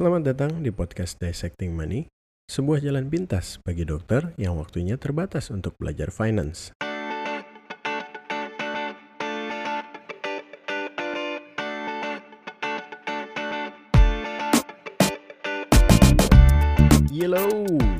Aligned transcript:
Selamat 0.00 0.32
datang 0.32 0.64
di 0.64 0.72
podcast 0.72 1.20
Dissecting 1.20 1.76
Money, 1.76 2.08
sebuah 2.48 2.80
jalan 2.80 3.12
pintas 3.12 3.60
bagi 3.60 3.84
dokter 3.84 4.32
yang 4.40 4.56
waktunya 4.56 4.96
terbatas 4.96 5.52
untuk 5.52 5.76
belajar 5.76 6.08
finance. 6.08 6.72
Hello, 17.12 17.44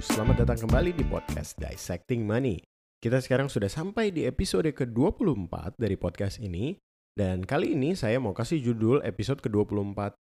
selamat 0.01 0.49
datang 0.49 0.65
kembali 0.65 0.97
di 0.97 1.05
podcast 1.05 1.53
Dissecting 1.61 2.25
Money. 2.25 2.65
Kita 2.97 3.21
sekarang 3.21 3.53
sudah 3.53 3.69
sampai 3.69 4.09
di 4.09 4.25
episode 4.25 4.73
ke-24 4.73 5.77
dari 5.77 6.01
podcast 6.01 6.41
ini, 6.41 6.81
dan 7.13 7.45
kali 7.45 7.77
ini 7.77 7.93
saya 7.93 8.17
mau 8.17 8.33
kasih 8.33 8.73
judul 8.73 9.05
episode 9.05 9.45
ke-24 9.45 10.17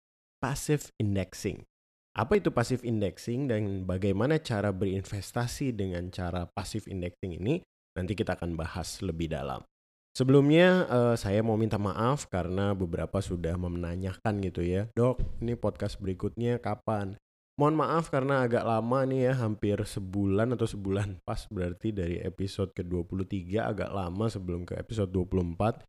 passive 0.46 0.94
indexing. 1.02 1.66
Apa 2.14 2.38
itu 2.38 2.54
passive 2.54 2.86
indexing 2.86 3.50
dan 3.50 3.82
bagaimana 3.82 4.38
cara 4.38 4.70
berinvestasi 4.70 5.74
dengan 5.74 6.14
cara 6.14 6.46
passive 6.46 6.86
indexing 6.86 7.42
ini? 7.42 7.66
Nanti 7.98 8.14
kita 8.14 8.38
akan 8.38 8.54
bahas 8.54 9.02
lebih 9.02 9.34
dalam. 9.34 9.66
Sebelumnya 10.14 10.86
uh, 10.86 11.16
saya 11.18 11.42
mau 11.42 11.58
minta 11.58 11.82
maaf 11.82 12.30
karena 12.30 12.78
beberapa 12.78 13.26
sudah 13.26 13.58
menanyakan 13.58 14.38
gitu 14.46 14.62
ya, 14.62 14.86
dok 14.94 15.18
ini 15.42 15.58
podcast 15.58 15.98
berikutnya 15.98 16.62
kapan? 16.62 17.18
Mohon 17.58 17.76
maaf 17.82 18.14
karena 18.14 18.46
agak 18.46 18.70
lama 18.70 19.02
nih 19.02 19.34
ya, 19.34 19.34
hampir 19.42 19.82
sebulan 19.82 20.54
atau 20.54 20.70
sebulan 20.70 21.26
pas 21.26 21.50
berarti 21.50 21.90
dari 21.90 22.22
episode 22.22 22.70
ke-23 22.78 23.66
agak 23.66 23.90
lama 23.90 24.30
sebelum 24.30 24.62
ke 24.62 24.78
episode 24.78 25.10
24. 25.10 25.82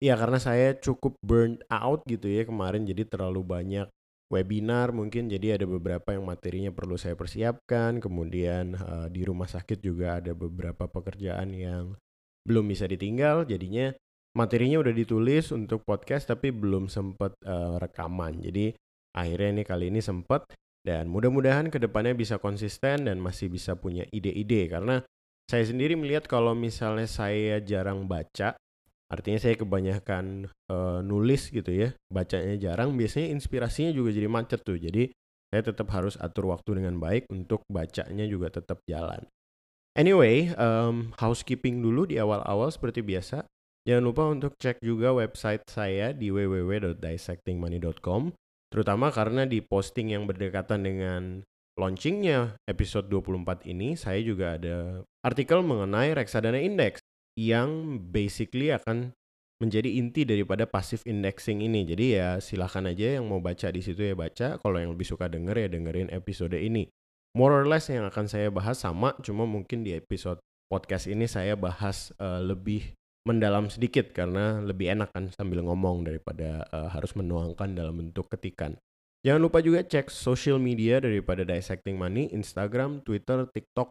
Ya 0.00 0.16
karena 0.16 0.40
saya 0.40 0.72
cukup 0.80 1.20
burnt 1.20 1.60
out 1.68 2.06
gitu 2.08 2.30
ya 2.30 2.48
kemarin 2.48 2.88
jadi 2.88 3.04
terlalu 3.04 3.42
banyak 3.42 3.90
webinar 4.28 4.92
mungkin 4.92 5.32
jadi 5.32 5.56
ada 5.56 5.64
beberapa 5.64 6.12
yang 6.12 6.28
materinya 6.28 6.70
perlu 6.72 7.00
saya 7.00 7.16
persiapkan. 7.16 7.98
Kemudian 7.98 8.76
uh, 8.76 9.06
di 9.08 9.24
rumah 9.24 9.48
sakit 9.48 9.80
juga 9.80 10.20
ada 10.20 10.36
beberapa 10.36 10.86
pekerjaan 10.88 11.52
yang 11.56 11.96
belum 12.44 12.68
bisa 12.68 12.84
ditinggal. 12.84 13.48
Jadinya 13.48 13.92
materinya 14.36 14.84
udah 14.84 14.94
ditulis 14.94 15.50
untuk 15.50 15.82
podcast 15.82 16.28
tapi 16.30 16.52
belum 16.52 16.92
sempat 16.92 17.34
uh, 17.44 17.80
rekaman. 17.80 18.44
Jadi 18.44 18.76
akhirnya 19.16 19.64
nih 19.64 19.66
kali 19.66 19.84
ini 19.90 20.00
sempat 20.04 20.44
dan 20.84 21.10
mudah-mudahan 21.10 21.72
ke 21.72 21.80
depannya 21.82 22.14
bisa 22.14 22.38
konsisten 22.38 23.08
dan 23.08 23.18
masih 23.18 23.48
bisa 23.48 23.74
punya 23.76 24.04
ide-ide. 24.12 24.68
Karena 24.68 25.00
saya 25.48 25.64
sendiri 25.64 25.96
melihat 25.96 26.28
kalau 26.28 26.52
misalnya 26.52 27.08
saya 27.08 27.58
jarang 27.64 28.04
baca 28.04 28.60
Artinya 29.08 29.40
saya 29.40 29.56
kebanyakan 29.56 30.52
uh, 30.68 31.00
nulis 31.00 31.48
gitu 31.48 31.72
ya, 31.72 31.96
bacanya 32.12 32.60
jarang, 32.60 32.92
biasanya 32.92 33.32
inspirasinya 33.32 33.92
juga 33.92 34.12
jadi 34.12 34.28
macet 34.28 34.60
tuh. 34.60 34.76
Jadi 34.76 35.08
saya 35.48 35.64
tetap 35.64 35.88
harus 35.96 36.20
atur 36.20 36.52
waktu 36.52 36.76
dengan 36.76 37.00
baik 37.00 37.24
untuk 37.32 37.64
bacanya 37.72 38.28
juga 38.28 38.52
tetap 38.52 38.84
jalan. 38.84 39.24
Anyway, 39.96 40.52
um, 40.60 41.16
housekeeping 41.16 41.80
dulu 41.80 42.04
di 42.04 42.20
awal-awal 42.20 42.68
seperti 42.68 43.00
biasa. 43.00 43.48
Jangan 43.88 44.04
lupa 44.04 44.28
untuk 44.28 44.52
cek 44.60 44.84
juga 44.84 45.16
website 45.16 45.64
saya 45.64 46.12
di 46.12 46.28
www.dissectingmoney.com 46.28 48.36
terutama 48.68 49.08
karena 49.08 49.48
di 49.48 49.64
posting 49.64 50.12
yang 50.12 50.28
berdekatan 50.28 50.84
dengan 50.84 51.40
launchingnya 51.80 52.60
episode 52.68 53.08
24 53.08 53.64
ini 53.64 53.96
saya 53.96 54.20
juga 54.20 54.60
ada 54.60 55.00
artikel 55.24 55.64
mengenai 55.64 56.12
reksadana 56.12 56.60
index 56.60 57.00
yang 57.38 58.02
basically 58.10 58.74
akan 58.74 59.14
menjadi 59.62 59.90
inti 59.94 60.26
daripada 60.26 60.66
passive 60.66 61.06
indexing 61.06 61.62
ini. 61.62 61.86
Jadi 61.86 62.18
ya 62.18 62.42
silahkan 62.42 62.90
aja 62.90 63.22
yang 63.22 63.30
mau 63.30 63.38
baca 63.38 63.70
di 63.70 63.78
situ 63.78 64.02
ya 64.02 64.18
baca. 64.18 64.58
Kalau 64.58 64.78
yang 64.78 64.90
lebih 64.94 65.06
suka 65.06 65.30
denger 65.30 65.54
ya 65.54 65.68
dengerin 65.70 66.10
episode 66.10 66.58
ini. 66.58 66.90
More 67.38 67.54
or 67.54 67.66
less 67.70 67.86
yang 67.86 68.06
akan 68.10 68.26
saya 68.26 68.50
bahas 68.50 68.82
sama, 68.82 69.14
cuma 69.22 69.46
mungkin 69.46 69.86
di 69.86 69.94
episode 69.94 70.42
podcast 70.66 71.06
ini 71.06 71.30
saya 71.30 71.54
bahas 71.54 72.10
uh, 72.18 72.42
lebih 72.42 72.98
mendalam 73.22 73.68
sedikit 73.68 74.10
karena 74.16 74.64
lebih 74.64 74.88
enak 74.96 75.12
kan 75.12 75.28
sambil 75.36 75.60
ngomong 75.60 76.08
daripada 76.08 76.64
uh, 76.72 76.88
harus 76.88 77.12
menuangkan 77.12 77.76
dalam 77.76 78.00
bentuk 78.00 78.26
ketikan. 78.32 78.74
Jangan 79.26 79.42
lupa 79.42 79.58
juga 79.60 79.84
cek 79.84 80.08
social 80.08 80.56
media 80.56 81.02
daripada 81.02 81.42
Dissecting 81.44 81.98
Money, 81.98 82.30
Instagram, 82.30 83.02
Twitter, 83.02 83.44
TikTok, 83.50 83.90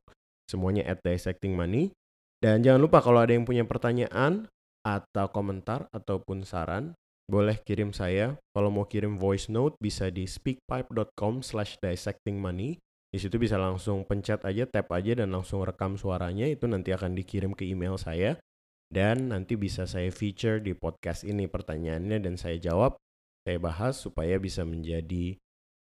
semuanya 0.49 0.87
at 0.87 1.03
Dissecting 1.03 1.53
Money. 1.53 1.93
Dan 2.37 2.61
jangan 2.61 2.81
lupa 2.85 3.01
kalau 3.01 3.17
ada 3.17 3.33
yang 3.33 3.49
punya 3.49 3.65
pertanyaan 3.65 4.45
atau 4.85 5.25
komentar 5.33 5.89
ataupun 5.89 6.45
saran, 6.45 6.93
boleh 7.27 7.59
kirim 7.59 7.91
saya. 7.91 8.39
Kalau 8.55 8.71
mau 8.71 8.87
kirim 8.87 9.19
voice 9.19 9.51
note 9.51 9.75
bisa 9.81 10.07
di 10.07 10.23
speakpipe.com 10.23 11.43
slash 11.43 11.75
dissectingmoney. 11.81 12.79
Di 13.07 13.17
situ 13.19 13.35
bisa 13.35 13.59
langsung 13.59 14.07
pencet 14.07 14.43
aja, 14.47 14.67
tap 14.67 14.91
aja 14.95 15.17
dan 15.17 15.33
langsung 15.33 15.63
rekam 15.65 15.99
suaranya. 15.99 16.47
Itu 16.47 16.69
nanti 16.71 16.95
akan 16.95 17.17
dikirim 17.17 17.51
ke 17.57 17.67
email 17.67 17.99
saya. 17.99 18.39
Dan 18.87 19.35
nanti 19.35 19.59
bisa 19.59 19.83
saya 19.83 20.07
feature 20.13 20.63
di 20.63 20.71
podcast 20.71 21.27
ini 21.27 21.49
pertanyaannya 21.51 22.23
dan 22.23 22.39
saya 22.39 22.55
jawab. 22.55 22.95
Saya 23.43 23.59
bahas 23.59 23.99
supaya 23.99 24.39
bisa 24.39 24.63
menjadi 24.63 25.35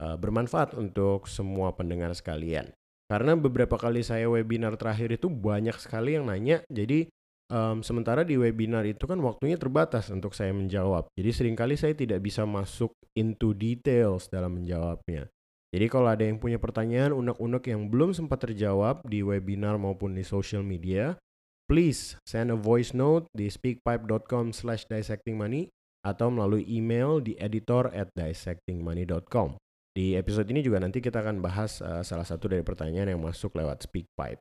uh, 0.01 0.17
bermanfaat 0.17 0.77
untuk 0.77 1.25
semua 1.25 1.73
pendengar 1.73 2.13
sekalian. 2.13 2.69
Karena 3.11 3.35
beberapa 3.35 3.75
kali 3.75 4.07
saya 4.07 4.31
webinar 4.31 4.79
terakhir 4.79 5.11
itu 5.11 5.27
banyak 5.27 5.75
sekali 5.75 6.15
yang 6.15 6.31
nanya. 6.31 6.63
Jadi 6.71 7.11
um, 7.51 7.83
sementara 7.83 8.23
di 8.23 8.39
webinar 8.39 8.87
itu 8.87 9.03
kan 9.03 9.19
waktunya 9.19 9.59
terbatas 9.59 10.07
untuk 10.15 10.31
saya 10.31 10.55
menjawab. 10.55 11.11
Jadi 11.19 11.29
sering 11.35 11.59
kali 11.59 11.75
saya 11.75 11.91
tidak 11.91 12.23
bisa 12.23 12.47
masuk 12.47 12.95
into 13.19 13.51
details 13.51 14.31
dalam 14.31 14.63
menjawabnya. 14.63 15.27
Jadi 15.75 15.85
kalau 15.91 16.07
ada 16.07 16.23
yang 16.23 16.39
punya 16.39 16.55
pertanyaan 16.55 17.11
unek-unek 17.11 17.67
yang 17.67 17.91
belum 17.91 18.15
sempat 18.15 18.47
terjawab 18.47 19.03
di 19.03 19.19
webinar 19.19 19.75
maupun 19.75 20.15
di 20.15 20.23
social 20.23 20.63
media, 20.63 21.19
please 21.67 22.15
send 22.23 22.47
a 22.47 22.55
voice 22.55 22.95
note 22.95 23.27
di 23.35 23.51
speakpipe.com 23.51 24.55
slash 24.55 24.87
dissectingmoney 24.87 25.67
atau 26.07 26.31
melalui 26.31 26.63
email 26.63 27.19
di 27.19 27.35
editor 27.35 27.91
at 27.91 28.07
dissectingmoney.com. 28.15 29.59
Di 29.91 30.15
episode 30.15 30.47
ini 30.47 30.63
juga 30.63 30.79
nanti 30.79 31.03
kita 31.03 31.19
akan 31.19 31.43
bahas 31.43 31.83
uh, 31.83 31.99
salah 31.99 32.23
satu 32.23 32.47
dari 32.47 32.63
pertanyaan 32.63 33.11
yang 33.11 33.19
masuk 33.19 33.51
lewat 33.59 33.83
SpeakPipe. 33.83 34.39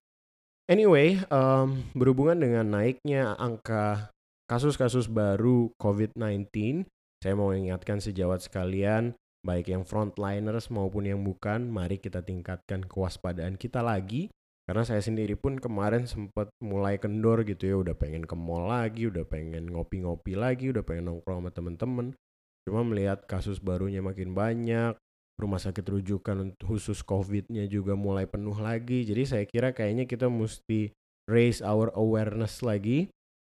Anyway, 0.71 1.19
um, 1.34 1.83
berhubungan 1.99 2.38
dengan 2.38 2.71
naiknya 2.71 3.34
angka 3.34 4.15
kasus-kasus 4.47 5.11
baru 5.11 5.75
COVID-19, 5.83 6.87
saya 7.19 7.34
mau 7.34 7.50
ingatkan 7.50 7.99
sejawat 7.99 8.47
sekalian, 8.47 9.19
baik 9.43 9.75
yang 9.75 9.83
frontliners 9.83 10.71
maupun 10.71 11.11
yang 11.11 11.27
bukan, 11.27 11.67
mari 11.67 11.99
kita 11.99 12.22
tingkatkan 12.22 12.87
kewaspadaan 12.87 13.59
kita 13.59 13.82
lagi. 13.82 14.31
Karena 14.71 14.87
saya 14.87 15.03
sendiri 15.03 15.34
pun 15.34 15.59
kemarin 15.59 16.06
sempat 16.06 16.47
mulai 16.62 17.03
kendor 17.03 17.43
gitu 17.43 17.67
ya, 17.67 17.77
udah 17.82 17.99
pengen 17.99 18.22
ke 18.22 18.38
mall 18.38 18.71
lagi, 18.71 19.11
udah 19.11 19.27
pengen 19.27 19.67
ngopi-ngopi 19.67 20.38
lagi, 20.38 20.71
udah 20.71 20.87
pengen 20.87 21.11
nongkrong 21.11 21.43
sama 21.43 21.50
temen-temen. 21.50 22.15
Cuma 22.62 22.87
melihat 22.87 23.27
kasus 23.27 23.59
barunya 23.59 23.99
makin 23.99 24.31
banyak, 24.31 24.94
rumah 25.40 25.58
sakit 25.58 25.82
rujukan 25.82 26.54
khusus 26.60 27.00
COVID-nya 27.00 27.64
juga 27.66 27.96
mulai 27.96 28.28
penuh 28.28 28.56
lagi. 28.60 29.02
Jadi 29.08 29.22
saya 29.24 29.44
kira 29.48 29.72
kayaknya 29.72 30.04
kita 30.04 30.28
mesti 30.28 30.92
raise 31.26 31.64
our 31.64 31.88
awareness 31.96 32.60
lagi. 32.60 33.08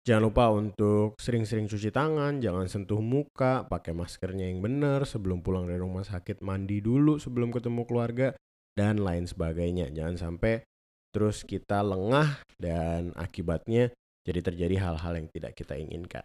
Jangan 0.09 0.25
lupa 0.33 0.49
untuk 0.49 1.21
sering-sering 1.21 1.69
cuci 1.69 1.93
tangan, 1.93 2.41
jangan 2.41 2.65
sentuh 2.65 2.97
muka, 3.03 3.69
pakai 3.69 3.93
maskernya 3.93 4.49
yang 4.49 4.65
benar, 4.65 5.05
sebelum 5.05 5.45
pulang 5.45 5.69
dari 5.69 5.85
rumah 5.85 6.01
sakit 6.01 6.41
mandi 6.41 6.81
dulu 6.81 7.21
sebelum 7.21 7.53
ketemu 7.53 7.85
keluarga, 7.85 8.33
dan 8.73 9.05
lain 9.05 9.29
sebagainya. 9.29 9.93
Jangan 9.93 10.17
sampai 10.17 10.65
terus 11.13 11.45
kita 11.45 11.85
lengah 11.85 12.41
dan 12.57 13.13
akibatnya 13.21 13.93
jadi 14.25 14.41
terjadi 14.41 14.77
hal-hal 14.81 15.13
yang 15.19 15.29
tidak 15.29 15.53
kita 15.59 15.77
inginkan. 15.77 16.25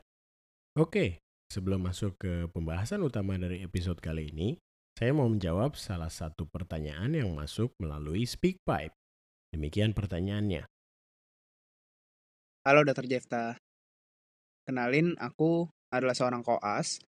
Oke, 0.80 1.20
sebelum 1.52 1.84
masuk 1.84 2.16
ke 2.16 2.48
pembahasan 2.56 3.04
utama 3.04 3.36
dari 3.36 3.66
episode 3.68 4.00
kali 4.00 4.32
ini, 4.32 4.56
saya 4.94 5.10
mau 5.10 5.26
menjawab 5.26 5.74
salah 5.74 6.10
satu 6.10 6.46
pertanyaan 6.46 7.18
yang 7.18 7.34
masuk 7.34 7.74
melalui 7.82 8.30
SpeakPipe. 8.30 8.94
Demikian 9.50 9.98
pertanyaannya. 9.98 10.70
Halo 12.64 12.82
Dr. 12.86 13.10
Jefta. 13.10 13.58
Kenalin, 14.64 15.18
aku 15.20 15.68
adalah 15.92 16.16
seorang 16.16 16.46
koas, 16.46 17.02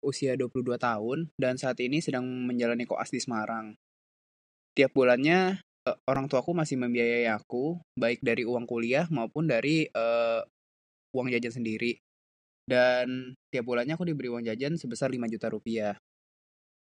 usia 0.00 0.38
22 0.38 0.80
tahun, 0.80 1.28
dan 1.36 1.58
saat 1.58 1.76
ini 1.82 2.00
sedang 2.00 2.24
menjalani 2.24 2.88
koas 2.88 3.12
di 3.12 3.20
Semarang. 3.20 3.76
Tiap 4.72 4.94
bulannya, 4.96 5.60
eh, 5.60 5.98
orang 6.08 6.30
tuaku 6.30 6.56
masih 6.56 6.80
membiayai 6.80 7.28
aku, 7.28 7.76
baik 7.98 8.24
dari 8.24 8.48
uang 8.48 8.64
kuliah 8.64 9.04
maupun 9.12 9.44
dari 9.44 9.84
uh, 9.92 10.40
uang 11.12 11.28
jajan 11.28 11.60
sendiri. 11.60 12.00
Dan 12.64 13.36
tiap 13.52 13.68
bulannya 13.68 13.98
aku 13.98 14.08
diberi 14.08 14.32
uang 14.32 14.46
jajan 14.48 14.80
sebesar 14.80 15.12
5 15.12 15.28
juta 15.28 15.52
rupiah. 15.52 15.92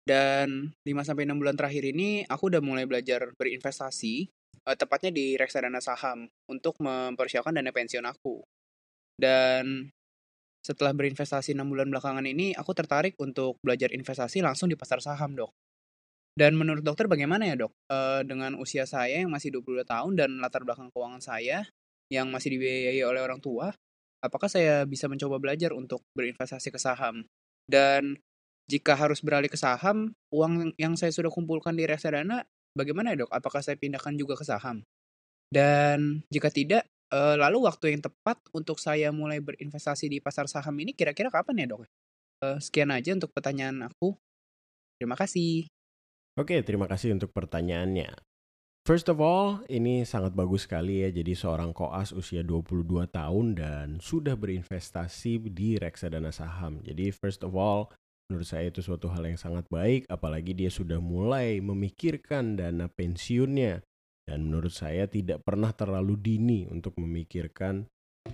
Dan 0.03 0.75
5 0.83 1.07
sampai 1.07 1.23
6 1.23 1.39
bulan 1.39 1.55
terakhir 1.55 1.88
ini 1.88 2.27
aku 2.27 2.51
udah 2.51 2.59
mulai 2.59 2.83
belajar 2.83 3.31
berinvestasi, 3.39 4.27
uh, 4.67 4.75
tepatnya 4.75 5.15
di 5.15 5.39
reksadana 5.39 5.79
saham 5.79 6.27
untuk 6.51 6.75
mempersiapkan 6.83 7.55
dana 7.55 7.71
pensiun 7.71 8.03
aku. 8.03 8.44
Dan 9.15 9.88
setelah 10.63 10.91
berinvestasi 10.91 11.55
6 11.55 11.63
bulan 11.71 11.88
belakangan 11.88 12.27
ini, 12.27 12.51
aku 12.51 12.75
tertarik 12.75 13.15
untuk 13.19 13.59
belajar 13.63 13.91
investasi 13.95 14.44
langsung 14.44 14.67
di 14.67 14.75
pasar 14.75 15.00
saham, 15.00 15.35
Dok. 15.39 15.51
Dan 16.33 16.57
menurut 16.57 16.81
dokter 16.81 17.05
bagaimana 17.05 17.45
ya 17.45 17.53
dok? 17.53 17.69
Uh, 17.94 18.25
dengan 18.25 18.57
usia 18.57 18.89
saya 18.89 19.21
yang 19.21 19.29
masih 19.29 19.53
22 19.53 19.85
tahun 19.85 20.17
dan 20.17 20.29
latar 20.41 20.65
belakang 20.65 20.89
keuangan 20.89 21.21
saya 21.21 21.61
yang 22.09 22.33
masih 22.33 22.57
dibiayai 22.57 23.05
oleh 23.05 23.21
orang 23.21 23.38
tua, 23.38 23.69
apakah 24.25 24.50
saya 24.50 24.81
bisa 24.89 25.05
mencoba 25.05 25.38
belajar 25.38 25.77
untuk 25.77 26.01
berinvestasi 26.17 26.73
ke 26.73 26.81
saham? 26.81 27.21
Dan 27.69 28.17
jika 28.68 28.95
harus 28.95 29.19
beralih 29.19 29.51
ke 29.51 29.60
saham, 29.60 30.15
uang 30.31 30.71
yang 30.80 30.95
saya 30.95 31.12
sudah 31.12 31.30
kumpulkan 31.30 31.75
di 31.75 31.83
reksadana, 31.83 32.48
bagaimana 32.77 33.13
ya 33.13 33.24
dok? 33.25 33.31
Apakah 33.31 33.60
saya 33.60 33.75
pindahkan 33.75 34.15
juga 34.15 34.39
ke 34.39 34.45
saham? 34.48 34.81
Dan 35.51 36.25
jika 36.31 36.50
tidak, 36.50 36.88
uh, 37.13 37.36
lalu 37.38 37.68
waktu 37.68 37.94
yang 37.94 38.01
tepat 38.01 38.42
untuk 38.56 38.81
saya 38.81 39.13
mulai 39.13 39.44
berinvestasi 39.44 40.10
di 40.10 40.18
pasar 40.24 40.50
saham 40.50 40.74
ini 40.81 40.95
kira-kira 40.95 41.30
kapan 41.30 41.63
ya 41.63 41.65
dok? 41.69 41.86
Uh, 42.44 42.57
sekian 42.60 42.89
aja 42.89 43.13
untuk 43.13 43.31
pertanyaan 43.31 43.88
aku. 43.88 44.18
Terima 44.98 45.19
kasih. 45.19 45.69
Oke, 46.33 46.65
terima 46.65 46.89
kasih 46.89 47.13
untuk 47.13 47.30
pertanyaannya. 47.30 48.10
First 48.83 49.07
of 49.07 49.24
all, 49.24 49.63
ini 49.71 50.04
sangat 50.04 50.36
bagus 50.36 50.68
sekali 50.68 51.07
ya. 51.07 51.10
Jadi 51.13 51.39
seorang 51.39 51.71
koas 51.71 52.12
usia 52.12 52.44
22 52.44 53.07
tahun 53.07 53.56
dan 53.56 53.88
sudah 54.04 54.36
berinvestasi 54.36 55.39
di 55.56 55.80
reksadana 55.80 56.36
saham. 56.36 56.83
Jadi 56.83 57.15
first 57.15 57.48
of 57.48 57.56
all, 57.56 57.88
menurut 58.33 58.50
saya 58.50 58.74
itu 58.74 58.81
suatu 58.81 59.13
hal 59.13 59.30
yang 59.30 59.38
sangat 59.38 59.69
baik. 59.69 60.09
Apalagi 60.09 60.57
dia 60.57 60.74
sudah 60.74 60.97
mulai 60.97 61.62
memikirkan 61.62 62.57
dana 62.57 62.89
pensiunnya. 62.89 63.85
Dan 64.25 64.50
menurut 64.50 64.74
saya 64.74 65.06
tidak 65.06 65.45
pernah 65.45 65.69
terlalu 65.69 66.18
dini 66.18 66.59
untuk 66.65 66.97
memikirkan 66.97 67.85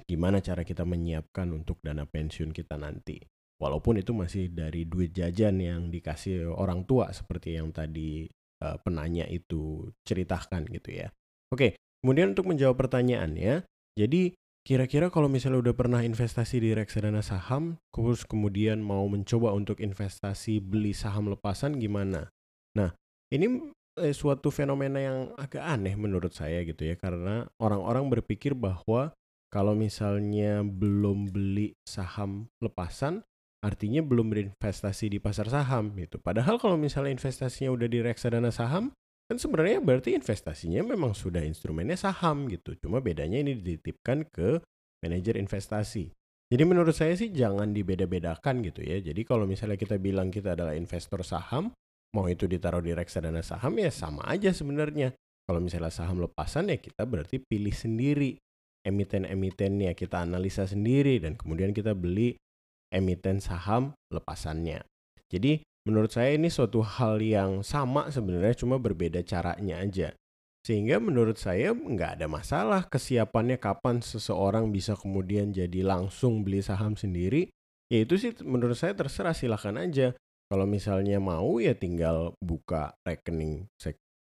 gimana 0.07 0.39
cara 0.39 0.63
kita 0.63 0.87
menyiapkan 0.87 1.51
untuk 1.51 1.83
dana 1.83 2.07
pensiun 2.07 2.55
kita 2.55 2.79
nanti. 2.79 3.19
Walaupun 3.59 3.99
itu 3.99 4.15
masih 4.15 4.47
dari 4.55 4.87
duit 4.87 5.11
jajan 5.11 5.59
yang 5.59 5.91
dikasih 5.91 6.47
orang 6.47 6.87
tua 6.87 7.11
seperti 7.11 7.59
yang 7.59 7.75
tadi 7.75 8.23
uh, 8.63 8.79
penanya 8.79 9.27
itu 9.27 9.91
ceritakan 10.07 10.63
gitu 10.71 10.95
ya. 11.03 11.11
Oke, 11.51 11.75
kemudian 11.99 12.31
untuk 12.31 12.47
menjawab 12.47 12.79
pertanyaannya, 12.79 13.67
jadi 13.99 14.21
kira-kira 14.69 15.09
kalau 15.09 15.25
misalnya 15.25 15.65
udah 15.65 15.73
pernah 15.73 16.05
investasi 16.05 16.61
di 16.61 16.77
reksadana 16.77 17.25
saham, 17.25 17.81
terus 17.89 18.21
kemudian 18.21 18.77
mau 18.85 19.01
mencoba 19.09 19.49
untuk 19.57 19.81
investasi 19.81 20.61
beli 20.61 20.93
saham 20.93 21.33
lepasan 21.33 21.81
gimana? 21.81 22.29
Nah, 22.77 22.93
ini 23.33 23.73
eh, 23.97 24.13
suatu 24.13 24.53
fenomena 24.53 25.01
yang 25.01 25.17
agak 25.41 25.65
aneh 25.65 25.97
menurut 25.97 26.37
saya 26.37 26.61
gitu 26.61 26.85
ya, 26.85 26.93
karena 27.01 27.49
orang-orang 27.57 28.13
berpikir 28.13 28.53
bahwa 28.53 29.09
kalau 29.49 29.73
misalnya 29.73 30.61
belum 30.61 31.33
beli 31.33 31.73
saham 31.81 32.45
lepasan, 32.61 33.25
artinya 33.65 34.05
belum 34.05 34.29
berinvestasi 34.29 35.09
di 35.09 35.17
pasar 35.17 35.49
saham 35.49 35.97
gitu. 35.97 36.21
Padahal 36.21 36.61
kalau 36.61 36.77
misalnya 36.77 37.17
investasinya 37.17 37.73
udah 37.73 37.89
di 37.89 38.05
reksadana 38.05 38.53
saham, 38.53 38.93
kan 39.29 39.37
sebenarnya 39.37 39.77
berarti 39.77 40.17
investasinya 40.17 40.81
memang 40.81 41.13
sudah 41.13 41.45
instrumennya 41.45 41.93
saham 41.93 42.49
gitu. 42.49 42.73
Cuma 42.81 42.97
bedanya 42.97 43.37
ini 43.37 43.53
dititipkan 43.61 44.25
ke 44.25 44.57
manajer 45.05 45.37
investasi. 45.37 46.09
Jadi 46.49 46.63
menurut 46.65 46.97
saya 46.97 47.13
sih 47.13 47.29
jangan 47.29 47.69
dibeda-bedakan 47.69 48.65
gitu 48.65 48.81
ya. 48.81 48.97
Jadi 48.97 49.21
kalau 49.21 49.45
misalnya 49.45 49.77
kita 49.77 50.01
bilang 50.01 50.33
kita 50.33 50.57
adalah 50.57 50.73
investor 50.73 51.21
saham, 51.21 51.69
mau 52.17 52.25
itu 52.25 52.49
ditaruh 52.49 52.81
di 52.81 52.97
reksadana 52.97 53.45
saham 53.45 53.77
ya 53.77 53.93
sama 53.93 54.25
aja 54.25 54.49
sebenarnya. 54.49 55.13
Kalau 55.45 55.61
misalnya 55.61 55.93
saham 55.93 56.25
lepasan 56.25 56.73
ya 56.73 56.81
kita 56.81 57.05
berarti 57.05 57.37
pilih 57.37 57.73
sendiri 57.73 58.41
emiten-emitennya 58.81 59.93
kita 59.93 60.25
analisa 60.25 60.65
sendiri 60.65 61.21
dan 61.21 61.37
kemudian 61.37 61.69
kita 61.69 61.93
beli 61.93 62.33
emiten 62.89 63.37
saham 63.37 63.93
lepasannya. 64.09 64.81
Jadi 65.29 65.61
menurut 65.89 66.13
saya 66.13 66.37
ini 66.37 66.53
suatu 66.53 66.85
hal 66.85 67.17
yang 67.17 67.65
sama 67.65 68.13
sebenarnya 68.13 68.53
cuma 68.61 68.77
berbeda 68.77 69.25
caranya 69.25 69.81
aja. 69.81 70.13
Sehingga 70.61 71.01
menurut 71.01 71.41
saya 71.41 71.73
nggak 71.73 72.21
ada 72.21 72.27
masalah 72.29 72.85
kesiapannya 72.85 73.57
kapan 73.57 74.05
seseorang 74.05 74.69
bisa 74.69 74.93
kemudian 74.93 75.49
jadi 75.49 75.81
langsung 75.81 76.45
beli 76.45 76.61
saham 76.61 76.93
sendiri. 76.93 77.49
Ya 77.89 78.05
itu 78.05 78.21
sih 78.21 78.37
menurut 78.45 78.77
saya 78.77 78.93
terserah 78.93 79.33
silahkan 79.33 79.73
aja. 79.81 80.13
Kalau 80.45 80.69
misalnya 80.69 81.17
mau 81.17 81.57
ya 81.57 81.73
tinggal 81.73 82.37
buka 82.37 82.93
rekening 83.01 83.65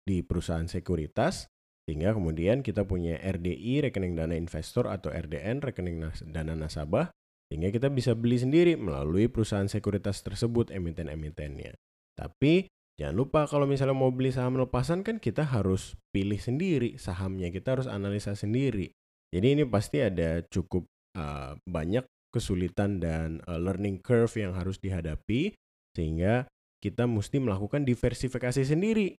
di 0.05 0.21
perusahaan 0.21 0.69
sekuritas 0.69 1.49
sehingga 1.85 2.13
kemudian 2.13 2.61
kita 2.61 2.85
punya 2.85 3.17
RDI 3.21 3.89
rekening 3.89 4.17
dana 4.17 4.33
investor 4.37 4.89
atau 4.89 5.13
RDN 5.13 5.61
rekening 5.61 6.01
dana 6.29 6.53
nasabah 6.53 7.09
sehingga 7.55 7.71
kita 7.71 7.87
bisa 7.87 8.11
beli 8.19 8.35
sendiri 8.35 8.75
melalui 8.75 9.31
perusahaan 9.31 9.71
sekuritas 9.71 10.19
tersebut 10.27 10.75
emiten-emitennya. 10.75 11.71
Tapi 12.19 12.67
jangan 12.99 13.15
lupa 13.15 13.47
kalau 13.47 13.63
misalnya 13.63 13.95
mau 13.95 14.11
beli 14.11 14.35
saham 14.35 14.59
lepasan 14.59 15.07
kan 15.07 15.23
kita 15.23 15.47
harus 15.47 15.95
pilih 16.11 16.35
sendiri 16.35 16.99
sahamnya, 16.99 17.47
kita 17.55 17.79
harus 17.79 17.87
analisa 17.87 18.35
sendiri. 18.35 18.91
Jadi 19.31 19.55
ini 19.55 19.63
pasti 19.63 20.03
ada 20.03 20.43
cukup 20.51 20.83
uh, 21.15 21.55
banyak 21.63 22.03
kesulitan 22.35 22.99
dan 22.99 23.39
uh, 23.47 23.55
learning 23.55 24.03
curve 24.03 24.35
yang 24.35 24.51
harus 24.51 24.75
dihadapi 24.83 25.55
sehingga 25.95 26.51
kita 26.83 27.07
mesti 27.07 27.39
melakukan 27.39 27.87
diversifikasi 27.87 28.67
sendiri. 28.67 29.15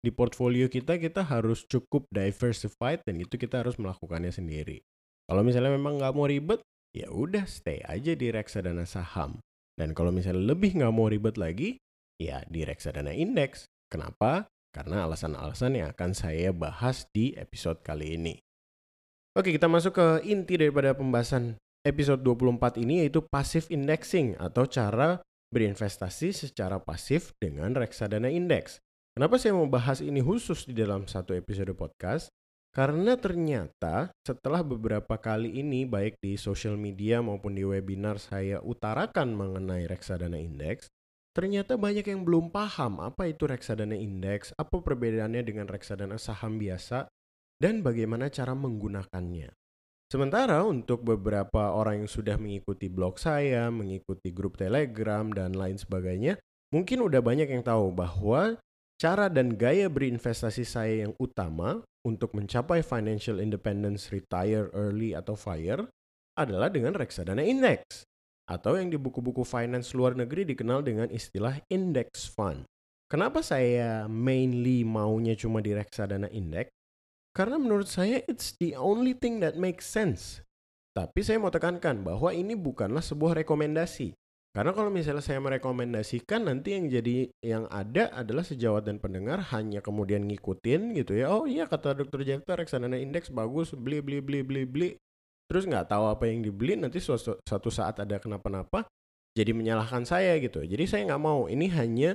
Di 0.00 0.08
portfolio 0.08 0.72
kita 0.72 0.96
kita 0.96 1.20
harus 1.20 1.68
cukup 1.68 2.08
diversified 2.08 3.04
dan 3.04 3.20
itu 3.20 3.36
kita 3.36 3.60
harus 3.60 3.76
melakukannya 3.76 4.32
sendiri. 4.32 4.80
Kalau 5.28 5.44
misalnya 5.44 5.76
memang 5.76 6.00
nggak 6.00 6.16
mau 6.16 6.24
ribet, 6.24 6.64
ya 6.92 7.08
udah 7.08 7.48
stay 7.48 7.80
aja 7.88 8.12
di 8.12 8.28
reksadana 8.28 8.84
saham. 8.84 9.40
Dan 9.76 9.96
kalau 9.96 10.12
misalnya 10.12 10.52
lebih 10.52 10.76
nggak 10.76 10.92
mau 10.92 11.08
ribet 11.08 11.40
lagi, 11.40 11.80
ya 12.20 12.44
di 12.46 12.62
reksadana 12.62 13.10
indeks. 13.16 13.66
Kenapa? 13.88 14.48
Karena 14.72 15.04
alasan-alasan 15.04 15.76
yang 15.76 15.92
akan 15.92 16.16
saya 16.16 16.52
bahas 16.52 17.04
di 17.12 17.36
episode 17.36 17.84
kali 17.84 18.16
ini. 18.16 18.34
Oke, 19.36 19.52
kita 19.52 19.68
masuk 19.68 19.96
ke 19.96 20.06
inti 20.28 20.60
daripada 20.60 20.92
pembahasan 20.92 21.56
episode 21.84 22.20
24 22.24 22.80
ini 22.80 23.04
yaitu 23.04 23.24
passive 23.26 23.68
indexing 23.72 24.36
atau 24.38 24.68
cara 24.68 25.20
berinvestasi 25.52 26.32
secara 26.32 26.80
pasif 26.80 27.36
dengan 27.36 27.76
reksadana 27.76 28.32
indeks. 28.32 28.80
Kenapa 29.12 29.36
saya 29.36 29.52
mau 29.52 29.68
bahas 29.68 30.00
ini 30.00 30.24
khusus 30.24 30.64
di 30.64 30.72
dalam 30.72 31.04
satu 31.04 31.36
episode 31.36 31.76
podcast? 31.76 32.32
Karena 32.72 33.20
ternyata 33.20 34.16
setelah 34.24 34.64
beberapa 34.64 35.20
kali 35.20 35.60
ini 35.60 35.84
baik 35.84 36.16
di 36.24 36.40
social 36.40 36.80
media 36.80 37.20
maupun 37.20 37.52
di 37.52 37.68
webinar 37.68 38.16
saya 38.16 38.64
utarakan 38.64 39.36
mengenai 39.36 39.84
reksadana 39.84 40.40
indeks, 40.40 40.88
ternyata 41.36 41.76
banyak 41.76 42.08
yang 42.08 42.24
belum 42.24 42.48
paham 42.48 43.04
apa 43.04 43.28
itu 43.28 43.44
reksadana 43.44 43.92
indeks, 43.92 44.56
apa 44.56 44.80
perbedaannya 44.80 45.44
dengan 45.44 45.68
reksadana 45.68 46.16
saham 46.16 46.56
biasa, 46.56 47.12
dan 47.60 47.84
bagaimana 47.84 48.32
cara 48.32 48.56
menggunakannya. 48.56 49.52
Sementara 50.08 50.64
untuk 50.64 51.04
beberapa 51.04 51.76
orang 51.76 52.04
yang 52.04 52.10
sudah 52.12 52.40
mengikuti 52.40 52.88
blog 52.88 53.20
saya, 53.20 53.68
mengikuti 53.68 54.32
grup 54.32 54.56
Telegram, 54.56 55.28
dan 55.28 55.52
lain 55.52 55.76
sebagainya, 55.76 56.40
mungkin 56.72 57.04
udah 57.04 57.20
banyak 57.20 57.52
yang 57.52 57.60
tahu 57.60 57.92
bahwa 57.92 58.56
cara 59.02 59.26
dan 59.26 59.58
gaya 59.58 59.90
berinvestasi 59.90 60.62
saya 60.62 61.02
yang 61.02 61.12
utama 61.18 61.82
untuk 62.06 62.38
mencapai 62.38 62.86
financial 62.86 63.42
independence 63.42 64.14
retire 64.14 64.70
early 64.70 65.10
atau 65.10 65.34
FIRE 65.34 65.90
adalah 66.38 66.70
dengan 66.70 66.94
reksadana 66.94 67.42
index 67.42 68.06
atau 68.46 68.78
yang 68.78 68.94
di 68.94 68.98
buku-buku 69.02 69.42
finance 69.42 69.90
luar 69.90 70.14
negeri 70.14 70.46
dikenal 70.46 70.86
dengan 70.86 71.10
istilah 71.10 71.58
index 71.66 72.30
fund. 72.30 72.62
Kenapa 73.10 73.42
saya 73.42 74.06
mainly 74.06 74.86
maunya 74.86 75.34
cuma 75.34 75.58
di 75.58 75.74
reksadana 75.74 76.30
index? 76.30 76.70
Karena 77.34 77.58
menurut 77.58 77.90
saya 77.90 78.22
it's 78.30 78.54
the 78.62 78.78
only 78.78 79.18
thing 79.18 79.42
that 79.42 79.58
makes 79.58 79.82
sense. 79.82 80.46
Tapi 80.94 81.26
saya 81.26 81.42
mau 81.42 81.50
tekankan 81.50 82.06
bahwa 82.06 82.30
ini 82.30 82.54
bukanlah 82.54 83.02
sebuah 83.02 83.42
rekomendasi. 83.42 84.14
Karena 84.52 84.76
kalau 84.76 84.92
misalnya 84.92 85.24
saya 85.24 85.40
merekomendasikan 85.40 86.44
nanti 86.44 86.76
yang 86.76 86.84
jadi 86.92 87.16
yang 87.40 87.64
ada 87.72 88.12
adalah 88.12 88.44
sejawat 88.44 88.84
dan 88.84 89.00
pendengar 89.00 89.40
hanya 89.56 89.80
kemudian 89.80 90.28
ngikutin 90.28 90.92
gitu 90.92 91.16
ya. 91.16 91.32
Oh 91.32 91.48
iya 91.48 91.64
kata 91.64 91.96
dokter 91.96 92.20
Jefta 92.20 92.60
reksadana 92.60 93.00
indeks 93.00 93.32
bagus 93.32 93.72
beli 93.72 94.04
beli 94.04 94.20
beli 94.20 94.40
beli 94.44 94.62
beli. 94.68 94.90
Terus 95.48 95.64
nggak 95.64 95.88
tahu 95.88 96.04
apa 96.12 96.28
yang 96.28 96.44
dibeli 96.44 96.76
nanti 96.76 97.00
suatu, 97.00 97.40
suatu 97.40 97.72
saat 97.72 98.04
ada 98.04 98.20
kenapa-napa 98.20 98.84
jadi 99.32 99.56
menyalahkan 99.56 100.04
saya 100.04 100.36
gitu. 100.36 100.60
Jadi 100.60 100.84
saya 100.84 101.08
nggak 101.08 101.22
mau. 101.24 101.48
Ini 101.48 101.66
hanya 101.72 102.10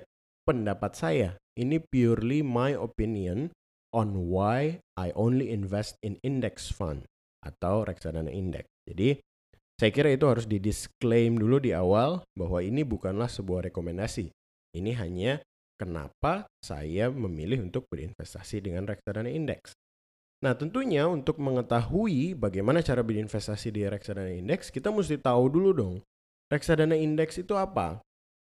pendapat 0.46 0.94
saya. 0.94 1.29
Ini 1.58 1.82
purely 1.89 2.46
my 2.46 2.77
opinion 2.77 3.50
on 3.89 4.29
why 4.29 4.77
I 4.94 5.10
only 5.17 5.50
invest 5.50 5.98
in 6.06 6.22
index 6.22 6.70
fund 6.70 7.10
atau 7.41 7.82
reksadana 7.82 8.29
indeks. 8.29 8.70
Jadi 8.86 9.17
saya 9.77 9.93
kira 9.93 10.10
itu 10.10 10.25
harus 10.25 10.50
didisklaim 10.50 11.38
dulu 11.38 11.62
di 11.62 11.69
awal 11.69 12.25
bahwa 12.34 12.65
ini 12.65 12.81
bukanlah 12.81 13.29
sebuah 13.29 13.69
rekomendasi. 13.69 14.34
Ini 14.74 14.91
hanya 14.98 15.38
kenapa 15.77 16.50
saya 16.65 17.13
memilih 17.13 17.62
untuk 17.62 17.86
berinvestasi 17.93 18.65
dengan 18.65 18.89
reksadana 18.89 19.29
indeks. 19.29 19.77
Nah 20.41 20.57
tentunya 20.57 21.05
untuk 21.05 21.38
mengetahui 21.38 22.34
bagaimana 22.34 22.81
cara 22.81 23.05
berinvestasi 23.05 23.69
di 23.69 23.86
reksadana 23.86 24.34
indeks, 24.34 24.74
kita 24.74 24.89
mesti 24.89 25.22
tahu 25.22 25.46
dulu 25.46 25.69
dong, 25.74 25.96
reksadana 26.50 26.98
indeks 26.98 27.38
itu 27.38 27.53
apa? 27.53 28.01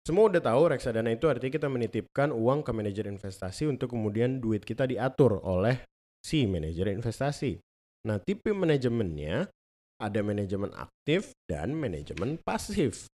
Semua 0.09 0.33
udah 0.33 0.41
tahu 0.41 0.73
reksadana 0.73 1.13
itu 1.13 1.29
artinya 1.29 1.53
kita 1.53 1.69
menitipkan 1.69 2.33
uang 2.33 2.65
ke 2.65 2.73
manajer 2.73 3.05
investasi 3.05 3.69
untuk 3.69 3.93
kemudian 3.93 4.41
duit 4.41 4.65
kita 4.65 4.89
diatur 4.89 5.45
oleh 5.45 5.85
si 6.25 6.49
manajer 6.49 6.89
investasi. 6.97 7.61
Nah, 8.09 8.17
tipe 8.17 8.49
manajemennya 8.57 9.53
ada 9.99 10.23
manajemen 10.23 10.71
aktif 10.79 11.35
dan 11.51 11.75
manajemen 11.75 12.39
pasif. 12.43 13.11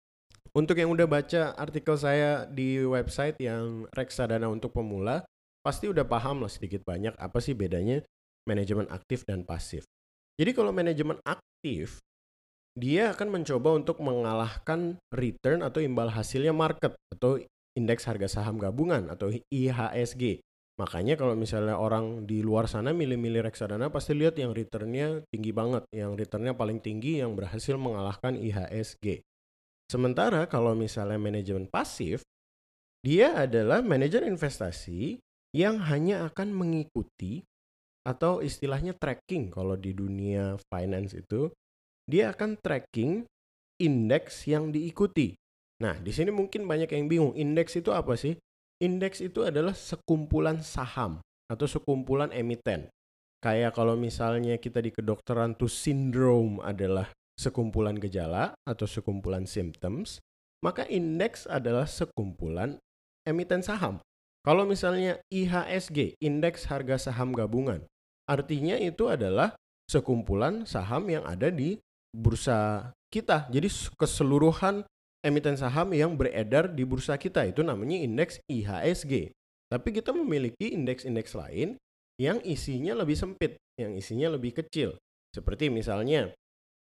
Untuk 0.55 0.79
yang 0.79 0.95
udah 0.95 1.09
baca 1.09 1.57
artikel 1.59 1.99
saya 1.99 2.47
di 2.47 2.79
website 2.85 3.41
yang 3.43 3.91
reksadana 3.91 4.47
untuk 4.47 4.71
pemula, 4.71 5.26
pasti 5.64 5.91
udah 5.91 6.07
paham 6.07 6.45
lah 6.45 6.53
sedikit 6.53 6.85
banyak 6.87 7.17
apa 7.19 7.43
sih 7.43 7.57
bedanya 7.57 8.05
manajemen 8.47 8.87
aktif 8.93 9.25
dan 9.26 9.43
pasif. 9.43 9.83
Jadi 10.38 10.50
kalau 10.53 10.71
manajemen 10.71 11.19
aktif, 11.25 11.99
dia 12.76 13.14
akan 13.14 13.41
mencoba 13.41 13.75
untuk 13.75 13.99
mengalahkan 14.03 14.99
return 15.14 15.62
atau 15.62 15.81
imbal 15.81 16.11
hasilnya 16.11 16.50
market 16.50 16.95
atau 17.14 17.41
indeks 17.75 18.07
harga 18.07 18.31
saham 18.31 18.59
gabungan 18.59 19.11
atau 19.11 19.31
IHSG. 19.50 20.38
Makanya 20.75 21.14
kalau 21.14 21.38
misalnya 21.38 21.78
orang 21.78 22.26
di 22.26 22.43
luar 22.43 22.66
sana 22.66 22.90
milih-milih 22.90 23.47
reksadana 23.47 23.95
pasti 23.95 24.11
lihat 24.19 24.35
yang 24.35 24.50
returnnya 24.50 25.23
tinggi 25.31 25.54
banget, 25.54 25.87
yang 25.95 26.19
returnnya 26.19 26.59
paling 26.59 26.83
tinggi 26.83 27.23
yang 27.23 27.38
berhasil 27.38 27.78
mengalahkan 27.78 28.35
IHSG. 28.35 29.23
Sementara 29.87 30.50
kalau 30.50 30.75
misalnya 30.75 31.21
manajemen 31.21 31.71
pasif, 31.71 32.26
dia 33.07 33.38
adalah 33.38 33.87
manajer 33.87 34.26
investasi 34.26 35.23
yang 35.54 35.78
hanya 35.87 36.26
akan 36.26 36.50
mengikuti 36.50 37.47
atau 38.02 38.43
istilahnya 38.43 38.99
tracking 38.99 39.54
kalau 39.54 39.78
di 39.78 39.95
dunia 39.95 40.59
finance 40.69 41.14
itu 41.14 41.54
dia 42.04 42.35
akan 42.35 42.59
tracking 42.59 43.23
indeks 43.78 44.45
yang 44.50 44.75
diikuti. 44.75 45.38
Nah, 45.81 45.97
di 46.02 46.11
sini 46.11 46.35
mungkin 46.35 46.66
banyak 46.66 46.90
yang 46.90 47.07
bingung, 47.07 47.33
indeks 47.38 47.78
itu 47.78 47.95
apa 47.95 48.14
sih? 48.19 48.35
Indeks 48.85 49.25
itu 49.25 49.41
adalah 49.49 49.73
sekumpulan 49.73 50.61
saham 50.61 51.25
atau 51.49 51.64
sekumpulan 51.64 52.29
emiten. 52.37 52.93
Kayak 53.41 53.73
kalau 53.73 53.97
misalnya 53.97 54.61
kita 54.61 54.85
di 54.85 54.93
kedokteran 54.93 55.57
tuh 55.57 55.73
sindrom 55.73 56.61
adalah 56.61 57.09
sekumpulan 57.41 57.97
gejala 57.97 58.53
atau 58.69 58.85
sekumpulan 58.85 59.49
symptoms, 59.49 60.21
maka 60.61 60.85
indeks 60.85 61.49
adalah 61.49 61.88
sekumpulan 61.88 62.76
emiten 63.25 63.64
saham. 63.64 64.05
Kalau 64.45 64.69
misalnya 64.69 65.17
IHSG, 65.33 66.21
indeks 66.21 66.69
harga 66.69 67.09
saham 67.09 67.33
gabungan, 67.33 67.81
artinya 68.29 68.76
itu 68.76 69.09
adalah 69.09 69.57
sekumpulan 69.88 70.69
saham 70.69 71.09
yang 71.09 71.25
ada 71.25 71.49
di 71.49 71.81
bursa 72.12 72.93
kita. 73.09 73.49
Jadi 73.49 73.73
keseluruhan 73.97 74.85
emiten 75.25 75.57
saham 75.57 75.97
yang 75.97 76.14
beredar 76.14 76.69
di 76.69 76.85
bursa 76.85 77.16
kita 77.16 77.49
itu 77.49 77.64
namanya 77.64 77.97
indeks 77.97 78.45
IHSG. 78.47 79.33
Tapi 79.73 79.88
kita 79.90 80.12
memiliki 80.12 80.76
indeks-indeks 80.76 81.33
lain 81.33 81.81
yang 82.21 82.38
isinya 82.45 82.95
lebih 83.02 83.16
sempit, 83.16 83.57
yang 83.81 83.97
isinya 83.97 84.37
lebih 84.37 84.54
kecil. 84.54 84.95
Seperti 85.35 85.73
misalnya 85.73 86.31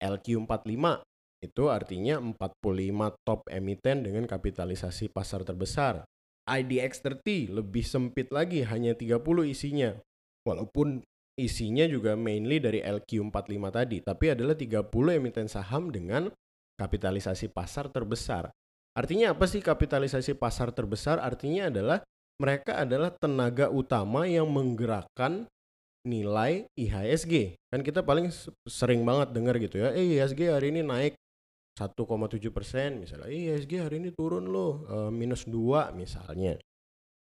LQ45 0.02 1.00
itu 1.42 1.62
artinya 1.70 2.20
45 2.20 3.16
top 3.24 3.40
emiten 3.48 4.04
dengan 4.04 4.28
kapitalisasi 4.28 5.08
pasar 5.08 5.46
terbesar. 5.46 6.04
IDX30 6.42 7.54
lebih 7.54 7.86
sempit 7.86 8.28
lagi, 8.34 8.66
hanya 8.66 8.98
30 8.98 9.46
isinya. 9.46 9.94
Walaupun 10.42 11.06
isinya 11.38 11.86
juga 11.86 12.18
mainly 12.18 12.58
dari 12.58 12.82
LQ45 12.82 13.62
tadi, 13.70 13.98
tapi 14.02 14.34
adalah 14.34 14.58
30 14.58 14.90
emiten 15.16 15.46
saham 15.46 15.94
dengan 15.94 16.28
kapitalisasi 16.78 17.50
pasar 17.52 17.88
terbesar. 17.88 18.52
Artinya 18.92 19.32
apa 19.32 19.48
sih 19.48 19.64
kapitalisasi 19.64 20.36
pasar 20.36 20.72
terbesar? 20.72 21.16
Artinya 21.20 21.72
adalah 21.72 21.98
mereka 22.36 22.82
adalah 22.82 23.14
tenaga 23.14 23.72
utama 23.72 24.28
yang 24.28 24.50
menggerakkan 24.50 25.48
nilai 26.02 26.66
IHSG. 26.74 27.56
Kan 27.70 27.86
kita 27.86 28.02
paling 28.02 28.28
sering 28.66 29.06
banget 29.06 29.30
dengar 29.30 29.56
gitu 29.62 29.78
ya, 29.78 29.94
eh 29.94 30.18
IHSG 30.18 30.50
hari 30.50 30.74
ini 30.74 30.82
naik 30.82 31.14
1,7 31.78 32.52
persen 32.52 33.00
misalnya, 33.00 33.30
eh, 33.32 33.48
IHSG 33.48 33.72
hari 33.80 33.96
ini 34.02 34.10
turun 34.12 34.50
loh 34.52 34.84
e, 34.84 34.96
minus 35.08 35.48
2 35.48 35.94
misalnya. 35.96 36.60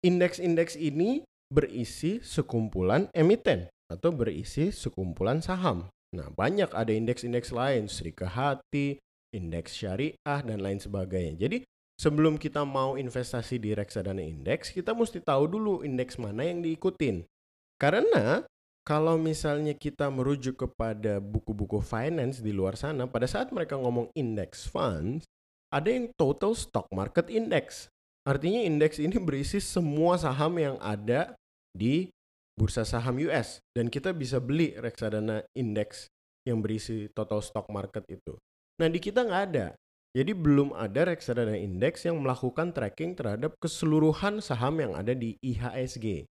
Indeks-indeks 0.04 0.76
ini 0.76 1.24
berisi 1.48 2.20
sekumpulan 2.20 3.08
emiten 3.16 3.72
atau 3.88 4.12
berisi 4.12 4.68
sekumpulan 4.68 5.40
saham. 5.40 5.88
Nah 6.12 6.28
banyak 6.28 6.68
ada 6.76 6.92
indeks-indeks 6.92 7.54
lain, 7.54 7.88
Serika 7.88 8.28
Hati, 8.28 9.00
indeks 9.34 9.74
syariah, 9.74 10.40
dan 10.46 10.62
lain 10.62 10.78
sebagainya. 10.78 11.34
Jadi 11.34 11.66
sebelum 11.98 12.38
kita 12.38 12.62
mau 12.62 12.94
investasi 12.94 13.58
di 13.58 13.74
reksadana 13.74 14.22
indeks, 14.22 14.70
kita 14.70 14.94
mesti 14.94 15.18
tahu 15.18 15.50
dulu 15.50 15.74
indeks 15.82 16.14
mana 16.22 16.46
yang 16.46 16.62
diikutin. 16.62 17.26
Karena 17.76 18.46
kalau 18.86 19.18
misalnya 19.18 19.74
kita 19.74 20.06
merujuk 20.12 20.68
kepada 20.68 21.18
buku-buku 21.18 21.82
finance 21.82 22.38
di 22.38 22.54
luar 22.54 22.78
sana, 22.78 23.10
pada 23.10 23.26
saat 23.26 23.50
mereka 23.50 23.74
ngomong 23.74 24.14
index 24.14 24.70
funds, 24.70 25.26
ada 25.74 25.90
yang 25.90 26.06
total 26.14 26.54
stock 26.54 26.86
market 26.94 27.26
index. 27.26 27.90
Artinya 28.22 28.62
indeks 28.62 29.02
ini 29.02 29.18
berisi 29.18 29.58
semua 29.58 30.16
saham 30.16 30.54
yang 30.56 30.76
ada 30.78 31.34
di 31.74 32.08
bursa 32.54 32.86
saham 32.86 33.18
US 33.26 33.58
dan 33.74 33.90
kita 33.90 34.14
bisa 34.14 34.38
beli 34.38 34.78
reksadana 34.78 35.42
indeks 35.58 36.06
yang 36.46 36.62
berisi 36.62 37.10
total 37.10 37.42
stock 37.42 37.66
market 37.72 38.06
itu. 38.06 38.38
Nah 38.80 38.88
di 38.90 38.98
kita 38.98 39.22
nggak 39.22 39.44
ada. 39.54 39.66
Jadi 40.14 40.30
belum 40.30 40.78
ada 40.78 41.10
reksadana 41.10 41.58
indeks 41.58 42.06
yang 42.06 42.22
melakukan 42.22 42.70
tracking 42.70 43.18
terhadap 43.18 43.58
keseluruhan 43.58 44.38
saham 44.38 44.78
yang 44.78 44.94
ada 44.94 45.10
di 45.10 45.34
IHSG. 45.42 46.30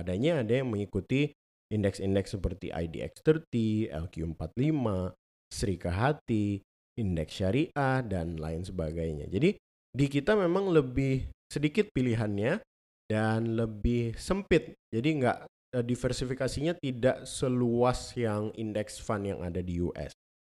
Adanya 0.00 0.40
ada 0.40 0.64
yang 0.64 0.72
mengikuti 0.72 1.28
indeks-indeks 1.68 2.32
seperti 2.32 2.72
IDX30, 2.72 3.52
LQ45, 3.92 5.12
Serika 5.52 5.92
Hati, 5.92 6.64
indeks 6.96 7.36
syariah, 7.36 8.00
dan 8.00 8.40
lain 8.40 8.64
sebagainya. 8.64 9.28
Jadi 9.28 9.60
di 9.92 10.06
kita 10.08 10.32
memang 10.32 10.72
lebih 10.72 11.28
sedikit 11.52 11.92
pilihannya 11.92 12.64
dan 13.08 13.56
lebih 13.56 14.16
sempit. 14.16 14.72
Jadi 14.88 15.08
nggak 15.24 15.38
eh, 15.76 15.84
diversifikasinya 15.84 16.80
tidak 16.80 17.28
seluas 17.28 18.16
yang 18.16 18.52
indeks 18.56 19.00
fund 19.00 19.28
yang 19.28 19.40
ada 19.44 19.60
di 19.60 19.84
US. 19.84 20.12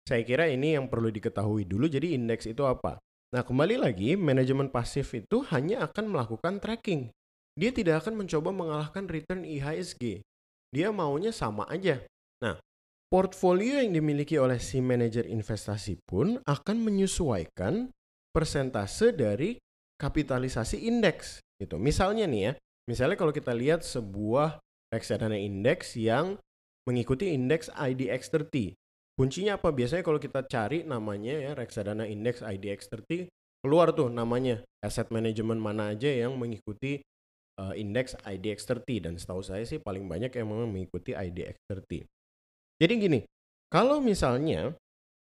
Saya 0.09 0.25
kira 0.25 0.49
ini 0.49 0.73
yang 0.73 0.89
perlu 0.89 1.13
diketahui 1.13 1.69
dulu. 1.69 1.85
Jadi 1.85 2.17
indeks 2.17 2.49
itu 2.49 2.65
apa? 2.65 2.97
Nah, 3.29 3.45
kembali 3.45 3.77
lagi, 3.77 4.17
manajemen 4.17 4.73
pasif 4.73 5.13
itu 5.13 5.45
hanya 5.53 5.85
akan 5.85 6.09
melakukan 6.09 6.57
tracking. 6.57 7.13
Dia 7.53 7.69
tidak 7.69 8.01
akan 8.01 8.25
mencoba 8.25 8.49
mengalahkan 8.49 9.05
return 9.05 9.45
IHSG. 9.45 10.25
Dia 10.73 10.89
maunya 10.89 11.29
sama 11.29 11.69
aja. 11.69 12.01
Nah, 12.41 12.57
portfolio 13.13 13.85
yang 13.85 13.93
dimiliki 13.93 14.41
oleh 14.41 14.57
si 14.57 14.81
manajer 14.81 15.29
investasi 15.29 16.01
pun 16.09 16.41
akan 16.41 16.77
menyesuaikan 16.81 17.93
persentase 18.33 19.13
dari 19.13 19.61
kapitalisasi 20.01 20.89
indeks 20.89 21.37
gitu. 21.61 21.77
Misalnya 21.77 22.25
nih 22.25 22.41
ya, 22.49 22.51
misalnya 22.89 23.13
kalau 23.13 23.29
kita 23.29 23.53
lihat 23.53 23.85
sebuah 23.85 24.57
reksadana 24.89 25.37
indeks 25.37 25.93
yang 25.93 26.41
mengikuti 26.89 27.29
indeks 27.29 27.69
IDX30. 27.77 28.78
Kuncinya 29.19 29.59
apa? 29.59 29.75
Biasanya 29.75 29.99
kalau 29.99 30.15
kita 30.15 30.47
cari 30.47 30.87
namanya 30.87 31.35
ya 31.35 31.51
reksadana 31.51 32.07
indeks 32.07 32.39
IDX30 32.39 33.27
keluar 33.59 33.91
tuh 33.91 34.07
namanya 34.07 34.63
aset 34.79 35.11
manajemen 35.11 35.59
mana 35.59 35.91
aja 35.91 36.07
yang 36.07 36.39
mengikuti 36.39 37.03
uh, 37.59 37.75
indeks 37.75 38.15
IDX30 38.23 38.87
dan 39.03 39.13
setahu 39.19 39.43
saya 39.43 39.67
sih 39.67 39.83
paling 39.83 40.07
banyak 40.07 40.31
yang 40.31 40.47
memang 40.47 40.71
mengikuti 40.71 41.11
IDX30. 41.11 42.07
Jadi 42.79 42.93
gini, 42.95 43.19
kalau 43.67 43.99
misalnya 43.99 44.71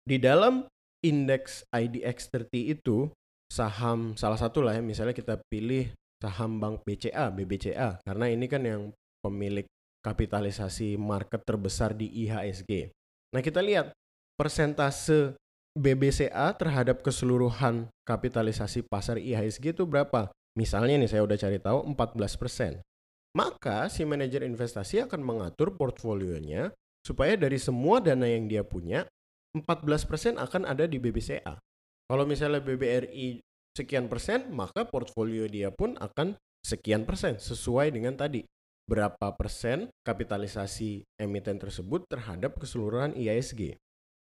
di 0.06 0.22
dalam 0.22 0.70
indeks 1.02 1.66
IDX30 1.74 2.54
itu 2.78 3.10
saham 3.50 4.14
salah 4.14 4.38
satu 4.38 4.62
lah 4.62 4.78
ya 4.78 4.84
misalnya 4.86 5.18
kita 5.18 5.42
pilih 5.50 5.90
saham 6.22 6.62
bank 6.62 6.86
BCA, 6.86 7.34
BBCA 7.34 7.98
karena 8.06 8.30
ini 8.30 8.46
kan 8.46 8.62
yang 8.62 8.82
pemilik 9.26 9.66
kapitalisasi 10.06 11.02
market 11.02 11.42
terbesar 11.42 11.98
di 11.98 12.14
IHSG. 12.30 12.94
Nah 13.36 13.42
kita 13.44 13.60
lihat 13.60 13.92
persentase 14.40 15.36
BBCA 15.78 16.54
terhadap 16.58 17.06
keseluruhan 17.06 17.92
kapitalisasi 18.08 18.88
pasar 18.88 19.22
IHSG 19.22 19.78
itu 19.78 19.84
berapa? 19.86 20.32
Misalnya 20.58 20.98
nih 20.98 21.10
saya 21.12 21.22
udah 21.22 21.38
cari 21.38 21.62
tahu 21.62 21.86
14%. 21.94 22.82
Maka 23.38 23.86
si 23.94 24.02
manajer 24.02 24.42
investasi 24.42 25.06
akan 25.06 25.22
mengatur 25.22 25.78
portfolionya 25.78 26.74
supaya 27.06 27.38
dari 27.38 27.62
semua 27.62 28.02
dana 28.02 28.26
yang 28.26 28.50
dia 28.50 28.66
punya 28.66 29.06
14% 29.54 30.42
akan 30.42 30.66
ada 30.66 30.90
di 30.90 30.98
BBCA. 30.98 31.62
Kalau 32.08 32.26
misalnya 32.26 32.64
BBRI 32.64 33.38
sekian 33.78 34.10
persen, 34.10 34.50
maka 34.50 34.90
portfolio 34.90 35.46
dia 35.46 35.70
pun 35.70 35.94
akan 36.02 36.34
sekian 36.66 37.06
persen 37.06 37.38
sesuai 37.38 37.94
dengan 37.94 38.18
tadi 38.18 38.42
berapa 38.88 39.36
persen 39.36 39.92
kapitalisasi 40.08 41.04
emiten 41.20 41.60
tersebut 41.60 42.08
terhadap 42.08 42.56
keseluruhan 42.56 43.12
IISG. 43.14 43.76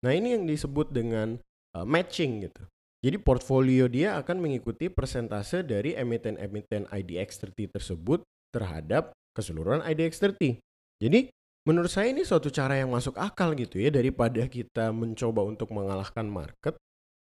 Nah 0.06 0.14
ini 0.14 0.38
yang 0.38 0.46
disebut 0.46 0.94
dengan 0.94 1.42
uh, 1.75 1.82
matching 1.82 2.46
gitu. 2.46 2.62
Jadi 3.04 3.20
portfolio 3.20 3.84
dia 3.90 4.16
akan 4.16 4.40
mengikuti 4.40 4.88
persentase 4.88 5.61
dari 5.61 5.92
emiten-emiten 5.92 6.88
IDX30 6.88 7.76
tersebut 7.76 8.25
terhadap 8.49 9.12
keseluruhan 9.37 9.84
IDX30. 9.84 10.62
Jadi 11.02 11.28
menurut 11.68 11.92
saya 11.92 12.14
ini 12.14 12.25
suatu 12.25 12.49
cara 12.49 12.80
yang 12.80 12.94
masuk 12.94 13.18
akal 13.20 13.52
gitu 13.58 13.76
ya 13.76 13.92
daripada 13.92 14.46
kita 14.49 14.94
mencoba 14.94 15.44
untuk 15.44 15.75
mengalahkan 15.75 16.25
market 16.25 16.78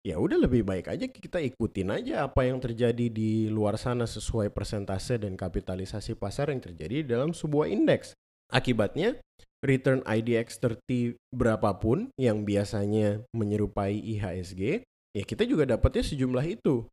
ya 0.09 0.17
udah 0.17 0.41
lebih 0.41 0.65
baik 0.65 0.89
aja 0.89 1.05
kita 1.05 1.37
ikutin 1.37 1.93
aja 1.93 2.25
apa 2.25 2.49
yang 2.49 2.57
terjadi 2.57 3.13
di 3.13 3.53
luar 3.53 3.77
sana 3.77 4.09
sesuai 4.09 4.49
persentase 4.57 5.21
dan 5.21 5.37
kapitalisasi 5.37 6.17
pasar 6.17 6.49
yang 6.49 6.65
terjadi 6.65 7.05
dalam 7.05 7.37
sebuah 7.37 7.69
indeks. 7.69 8.17
Akibatnya 8.49 9.21
return 9.61 10.01
IDX 10.09 10.57
30 10.65 11.13
berapapun 11.29 12.09
yang 12.17 12.49
biasanya 12.49 13.21
menyerupai 13.37 14.01
IHSG, 14.01 14.81
ya 15.13 15.23
kita 15.29 15.45
juga 15.45 15.69
dapatnya 15.69 16.01
sejumlah 16.01 16.47
itu. 16.49 16.89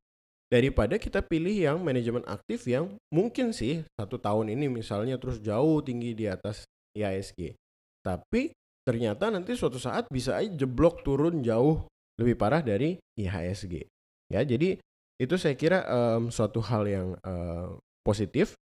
Daripada 0.51 1.00
kita 1.00 1.24
pilih 1.24 1.55
yang 1.55 1.79
manajemen 1.79 2.22
aktif 2.27 2.67
yang 2.67 3.00
mungkin 3.15 3.55
sih 3.55 3.88
satu 3.95 4.19
tahun 4.19 4.51
ini 4.51 4.67
misalnya 4.67 5.15
terus 5.15 5.39
jauh 5.39 5.79
tinggi 5.79 6.12
di 6.12 6.27
atas 6.27 6.67
IHSG. 7.00 7.55
Tapi 8.03 8.51
ternyata 8.84 9.31
nanti 9.31 9.55
suatu 9.55 9.79
saat 9.79 10.05
bisa 10.12 10.36
aja 10.36 10.51
jeblok 10.51 11.01
turun 11.01 11.39
jauh 11.41 11.88
lebih 12.19 12.36
parah 12.39 12.63
dari 12.63 13.00
IHSG. 13.19 13.86
Ya, 14.31 14.41
jadi 14.41 14.79
itu 15.15 15.36
saya 15.39 15.55
kira 15.55 15.86
um, 15.88 16.27
suatu 16.27 16.60
hal 16.60 16.84
yang 16.88 17.07
uh, 17.24 17.79
positif 18.03 18.55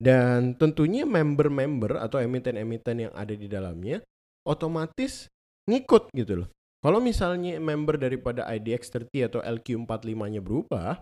dan 0.00 0.56
tentunya 0.56 1.04
member-member 1.04 2.00
atau 2.00 2.16
emiten-emiten 2.16 3.08
yang 3.08 3.12
ada 3.12 3.36
di 3.36 3.44
dalamnya 3.44 4.00
otomatis 4.48 5.28
ngikut 5.68 6.08
gitu 6.16 6.44
loh. 6.44 6.48
Kalau 6.80 6.96
misalnya 6.96 7.60
member 7.60 8.00
daripada 8.00 8.48
IDX30 8.48 9.12
atau 9.28 9.44
LQ45-nya 9.44 10.40
berubah, 10.40 10.96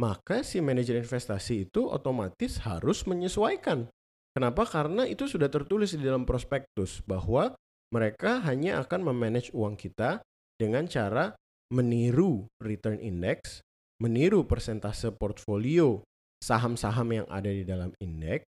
maka 0.00 0.40
si 0.40 0.64
manajer 0.64 0.96
investasi 0.96 1.68
itu 1.68 1.84
otomatis 1.84 2.56
harus 2.64 3.04
menyesuaikan. 3.04 3.84
Kenapa? 4.32 4.64
Karena 4.64 5.04
itu 5.04 5.28
sudah 5.28 5.52
tertulis 5.52 5.92
di 5.92 6.00
dalam 6.00 6.24
prospektus 6.24 7.04
bahwa 7.04 7.52
mereka 7.92 8.40
hanya 8.48 8.80
akan 8.80 9.12
memanage 9.12 9.52
uang 9.52 9.76
kita 9.76 10.24
dengan 10.60 10.84
cara 10.84 11.32
meniru 11.72 12.44
return 12.60 13.00
index, 13.00 13.64
meniru 14.04 14.44
persentase 14.44 15.08
portfolio 15.16 16.04
saham-saham 16.44 17.24
yang 17.24 17.26
ada 17.32 17.48
di 17.48 17.64
dalam 17.64 17.96
indeks 18.04 18.44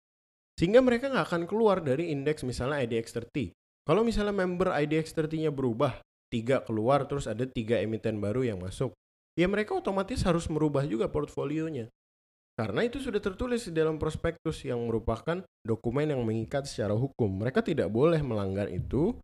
sehingga 0.58 0.84
mereka 0.84 1.08
nggak 1.08 1.24
akan 1.24 1.42
keluar 1.48 1.80
dari 1.80 2.12
indeks 2.12 2.44
misalnya 2.44 2.84
IDX30. 2.84 3.54
Kalau 3.88 4.04
misalnya 4.04 4.36
member 4.36 4.76
IDX30-nya 4.76 5.48
berubah, 5.48 6.04
tiga 6.28 6.60
keluar 6.60 7.08
terus 7.08 7.24
ada 7.24 7.48
tiga 7.48 7.80
emiten 7.80 8.20
baru 8.20 8.44
yang 8.44 8.60
masuk, 8.60 8.92
ya 9.40 9.48
mereka 9.48 9.72
otomatis 9.72 10.20
harus 10.28 10.52
merubah 10.52 10.84
juga 10.84 11.08
portfolionya. 11.08 11.88
Karena 12.60 12.84
itu 12.84 13.00
sudah 13.00 13.24
tertulis 13.24 13.64
di 13.64 13.72
dalam 13.72 13.96
prospektus 13.96 14.60
yang 14.68 14.84
merupakan 14.84 15.40
dokumen 15.64 16.12
yang 16.12 16.20
mengikat 16.20 16.68
secara 16.68 16.92
hukum. 16.92 17.40
Mereka 17.40 17.64
tidak 17.64 17.88
boleh 17.88 18.20
melanggar 18.20 18.68
itu. 18.68 19.16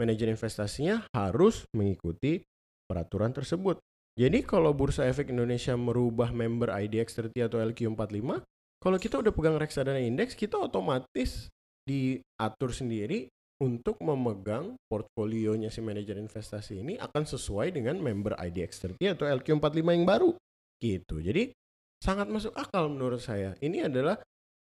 Manajer 0.00 0.32
investasinya 0.32 1.04
harus 1.12 1.68
mengikuti 1.76 2.40
peraturan 2.88 3.36
tersebut. 3.36 3.76
Jadi 4.16 4.40
kalau 4.40 4.72
Bursa 4.72 5.04
Efek 5.04 5.28
Indonesia 5.28 5.76
merubah 5.76 6.32
member 6.32 6.72
IDX30 6.72 7.36
atau 7.52 7.60
LQ45, 7.60 8.40
kalau 8.80 8.96
kita 8.96 9.20
udah 9.20 9.32
pegang 9.36 9.60
reksadana 9.60 10.00
indeks, 10.00 10.32
kita 10.32 10.56
otomatis 10.56 11.52
diatur 11.84 12.72
sendiri 12.72 13.28
untuk 13.60 14.00
memegang 14.00 14.72
portfolionya 14.88 15.68
si 15.68 15.84
manajer 15.84 16.16
investasi 16.16 16.80
ini 16.80 16.96
akan 16.96 17.28
sesuai 17.28 17.76
dengan 17.76 18.00
member 18.00 18.32
IDX30 18.40 19.20
atau 19.20 19.28
LQ45 19.28 19.84
yang 19.84 20.08
baru. 20.08 20.32
Gitu. 20.80 21.20
Jadi 21.20 21.52
sangat 22.00 22.32
masuk 22.32 22.56
akal 22.56 22.88
menurut 22.88 23.20
saya. 23.20 23.52
Ini 23.60 23.92
adalah 23.92 24.16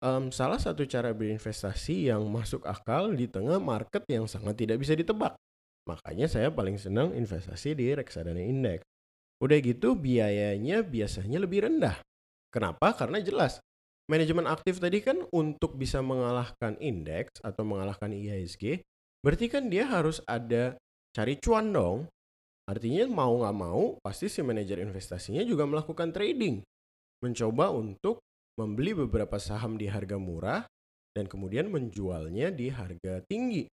um, 0.02 0.34
salah 0.34 0.58
satu 0.58 0.84
cara 0.84 1.14
berinvestasi 1.14 2.10
yang 2.10 2.26
masuk 2.28 2.66
akal 2.66 3.14
di 3.14 3.30
tengah 3.30 3.62
market 3.62 4.02
yang 4.10 4.26
sangat 4.26 4.58
tidak 4.58 4.82
bisa 4.82 4.98
ditebak. 4.98 5.38
Makanya 5.86 6.26
saya 6.26 6.50
paling 6.50 6.76
senang 6.76 7.14
investasi 7.14 7.78
di 7.78 7.94
reksadana 7.94 8.42
indeks. 8.42 8.84
Udah 9.42 9.58
gitu 9.58 9.98
biayanya 9.98 10.86
biasanya 10.86 11.42
lebih 11.42 11.66
rendah. 11.66 11.98
Kenapa? 12.52 12.94
Karena 12.94 13.18
jelas 13.18 13.58
manajemen 14.10 14.44
aktif 14.50 14.82
tadi 14.82 15.00
kan 15.00 15.22
untuk 15.30 15.78
bisa 15.78 16.02
mengalahkan 16.02 16.76
indeks 16.82 17.38
atau 17.40 17.62
mengalahkan 17.62 18.10
IHSG, 18.10 18.82
berarti 19.22 19.46
kan 19.48 19.70
dia 19.70 19.86
harus 19.86 20.20
ada 20.26 20.76
cari 21.16 21.38
cuan 21.38 21.72
dong. 21.72 21.98
Artinya 22.68 23.08
mau 23.10 23.42
nggak 23.42 23.56
mau 23.56 23.98
pasti 24.04 24.30
si 24.30 24.44
manajer 24.44 24.78
investasinya 24.84 25.42
juga 25.42 25.66
melakukan 25.66 26.14
trading. 26.14 26.62
Mencoba 27.22 27.72
untuk 27.74 28.22
membeli 28.56 28.92
beberapa 28.92 29.40
saham 29.40 29.80
di 29.80 29.88
harga 29.88 30.20
murah 30.20 30.64
dan 31.12 31.28
kemudian 31.28 31.68
menjualnya 31.68 32.52
di 32.52 32.72
harga 32.72 33.20
tinggi. 33.24 33.68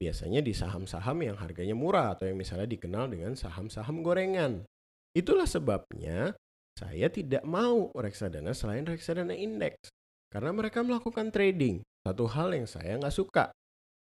Biasanya 0.00 0.40
di 0.40 0.56
saham-saham 0.56 1.20
yang 1.20 1.36
harganya 1.36 1.76
murah 1.76 2.16
atau 2.16 2.24
yang 2.24 2.40
misalnya 2.40 2.64
dikenal 2.64 3.12
dengan 3.12 3.36
saham-saham 3.36 4.00
gorengan. 4.00 4.64
Itulah 5.12 5.44
sebabnya 5.44 6.32
saya 6.78 7.12
tidak 7.12 7.44
mau 7.44 7.92
reksadana 7.92 8.56
selain 8.56 8.88
reksadana 8.88 9.36
indeks. 9.36 9.92
Karena 10.30 10.54
mereka 10.54 10.80
melakukan 10.80 11.28
trading, 11.34 11.82
satu 12.06 12.24
hal 12.30 12.54
yang 12.54 12.64
saya 12.64 12.96
nggak 12.96 13.12
suka. 13.12 13.52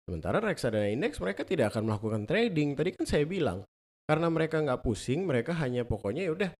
Sementara 0.04 0.42
reksadana 0.42 0.90
indeks 0.90 1.22
mereka 1.22 1.46
tidak 1.46 1.72
akan 1.72 1.88
melakukan 1.88 2.26
trading. 2.28 2.76
Tadi 2.76 2.90
kan 2.92 3.06
saya 3.08 3.24
bilang, 3.24 3.64
karena 4.04 4.28
mereka 4.28 4.60
nggak 4.60 4.82
pusing, 4.84 5.24
mereka 5.24 5.56
hanya 5.56 5.86
pokoknya 5.88 6.28
ya 6.28 6.32
udah 6.34 6.50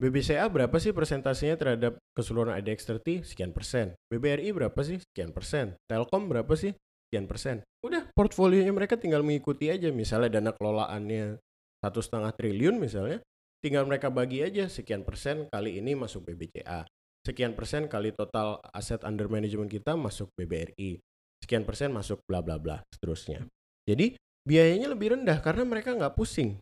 BBCA 0.00 0.48
berapa 0.48 0.72
sih 0.80 0.96
persentasenya 0.96 1.60
terhadap 1.60 2.00
keseluruhan 2.16 2.56
IDX 2.56 2.88
30? 2.88 3.20
Sekian 3.20 3.52
persen. 3.52 3.92
BBRI 4.08 4.48
berapa 4.56 4.80
sih? 4.80 4.96
Sekian 4.96 5.36
persen. 5.36 5.76
Telkom 5.84 6.32
berapa 6.32 6.56
sih? 6.56 6.72
Sekian 7.06 7.28
persen. 7.28 7.60
Udah, 7.84 8.08
portfolionya 8.16 8.72
mereka 8.72 8.96
tinggal 8.96 9.20
mengikuti 9.20 9.68
aja. 9.68 9.92
Misalnya 9.92 10.40
dana 10.40 10.56
kelolaannya 10.56 11.36
satu 11.84 12.00
setengah 12.00 12.32
triliun 12.32 12.80
misalnya, 12.80 13.20
tinggal 13.60 13.84
mereka 13.84 14.08
bagi 14.08 14.40
aja 14.40 14.66
sekian 14.72 15.04
persen 15.04 15.44
kali 15.52 15.76
ini 15.78 15.92
masuk 15.92 16.24
BBCA 16.24 16.88
sekian 17.20 17.52
persen 17.52 17.86
kali 17.86 18.16
total 18.16 18.64
aset 18.72 19.04
under 19.04 19.28
management 19.28 19.68
kita 19.68 19.92
masuk 19.92 20.32
BBRI 20.32 20.96
sekian 21.44 21.68
persen 21.68 21.92
masuk 21.92 22.24
bla 22.24 22.40
bla 22.40 22.56
bla 22.56 22.80
seterusnya 22.88 23.44
jadi 23.84 24.16
biayanya 24.48 24.88
lebih 24.88 25.20
rendah 25.20 25.36
karena 25.44 25.68
mereka 25.68 25.92
nggak 25.92 26.16
pusing 26.16 26.56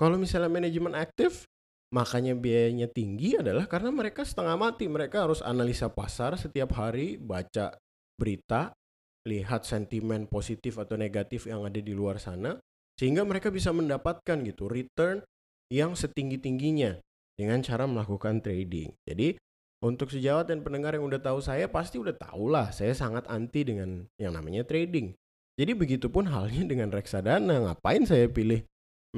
kalau 0.00 0.16
misalnya 0.16 0.48
manajemen 0.48 0.96
aktif 0.96 1.44
makanya 1.88 2.36
biayanya 2.36 2.88
tinggi 2.88 3.40
adalah 3.40 3.64
karena 3.64 3.88
mereka 3.88 4.20
setengah 4.20 4.60
mati 4.60 4.84
mereka 4.88 5.24
harus 5.24 5.40
analisa 5.40 5.88
pasar 5.88 6.36
setiap 6.36 6.76
hari 6.76 7.16
baca 7.16 7.72
berita 8.20 8.76
lihat 9.24 9.64
sentimen 9.64 10.28
positif 10.28 10.76
atau 10.76 10.96
negatif 11.00 11.48
yang 11.48 11.64
ada 11.64 11.80
di 11.80 11.92
luar 11.92 12.20
sana 12.20 12.56
sehingga 12.98 13.22
mereka 13.22 13.48
bisa 13.48 13.70
mendapatkan 13.70 14.36
gitu 14.42 14.66
return 14.66 15.22
yang 15.70 15.94
setinggi-tingginya 15.94 16.98
dengan 17.38 17.62
cara 17.62 17.86
melakukan 17.86 18.42
trading. 18.42 18.90
Jadi 19.06 19.38
untuk 19.78 20.10
sejawat 20.10 20.50
dan 20.50 20.66
pendengar 20.66 20.98
yang 20.98 21.06
udah 21.06 21.22
tahu 21.22 21.38
saya 21.38 21.70
pasti 21.70 22.02
udah 22.02 22.16
tahu 22.18 22.50
lah 22.50 22.74
saya 22.74 22.90
sangat 22.98 23.30
anti 23.30 23.62
dengan 23.62 24.02
yang 24.18 24.34
namanya 24.34 24.66
trading. 24.66 25.14
Jadi 25.54 25.72
begitupun 25.74 26.26
halnya 26.26 26.66
dengan 26.66 26.90
reksadana. 26.90 27.62
Ngapain 27.70 28.02
saya 28.02 28.26
pilih 28.26 28.66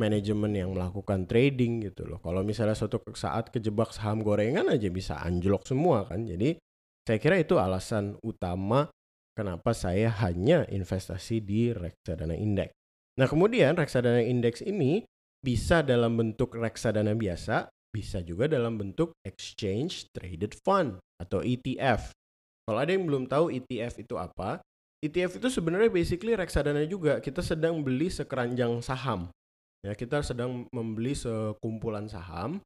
manajemen 0.00 0.56
yang 0.56 0.72
melakukan 0.72 1.28
trading 1.28 1.84
gitu 1.84 2.08
loh. 2.08 2.16
Kalau 2.24 2.40
misalnya 2.40 2.72
suatu 2.72 3.04
saat 3.12 3.52
kejebak 3.52 3.92
saham 3.92 4.24
gorengan 4.24 4.72
aja 4.72 4.88
bisa 4.88 5.20
anjlok 5.20 5.68
semua 5.68 6.08
kan. 6.08 6.24
Jadi 6.24 6.56
saya 7.04 7.18
kira 7.20 7.36
itu 7.36 7.60
alasan 7.60 8.16
utama 8.24 8.88
kenapa 9.36 9.76
saya 9.76 10.08
hanya 10.24 10.64
investasi 10.72 11.44
di 11.44 11.76
reksadana 11.76 12.32
indeks. 12.32 12.72
Nah 13.20 13.28
kemudian 13.28 13.76
reksadana 13.76 14.24
indeks 14.24 14.64
ini 14.64 15.04
bisa 15.40 15.84
dalam 15.84 16.16
bentuk 16.16 16.56
reksadana 16.56 17.16
biasa, 17.16 17.68
bisa 17.92 18.20
juga 18.20 18.48
dalam 18.48 18.76
bentuk 18.76 19.16
exchange 19.24 20.08
traded 20.12 20.56
fund 20.64 21.00
atau 21.20 21.40
ETF. 21.44 22.12
Kalau 22.68 22.78
ada 22.78 22.92
yang 22.92 23.08
belum 23.08 23.26
tahu 23.26 23.50
ETF 23.50 24.04
itu 24.04 24.14
apa, 24.20 24.60
ETF 25.00 25.40
itu 25.40 25.48
sebenarnya 25.48 25.88
basically 25.88 26.36
reksadana 26.36 26.84
juga. 26.84 27.18
Kita 27.24 27.40
sedang 27.40 27.80
beli 27.80 28.12
sekeranjang 28.12 28.84
saham. 28.84 29.32
Ya, 29.80 29.96
kita 29.96 30.20
sedang 30.20 30.68
membeli 30.76 31.16
sekumpulan 31.16 32.04
saham, 32.04 32.60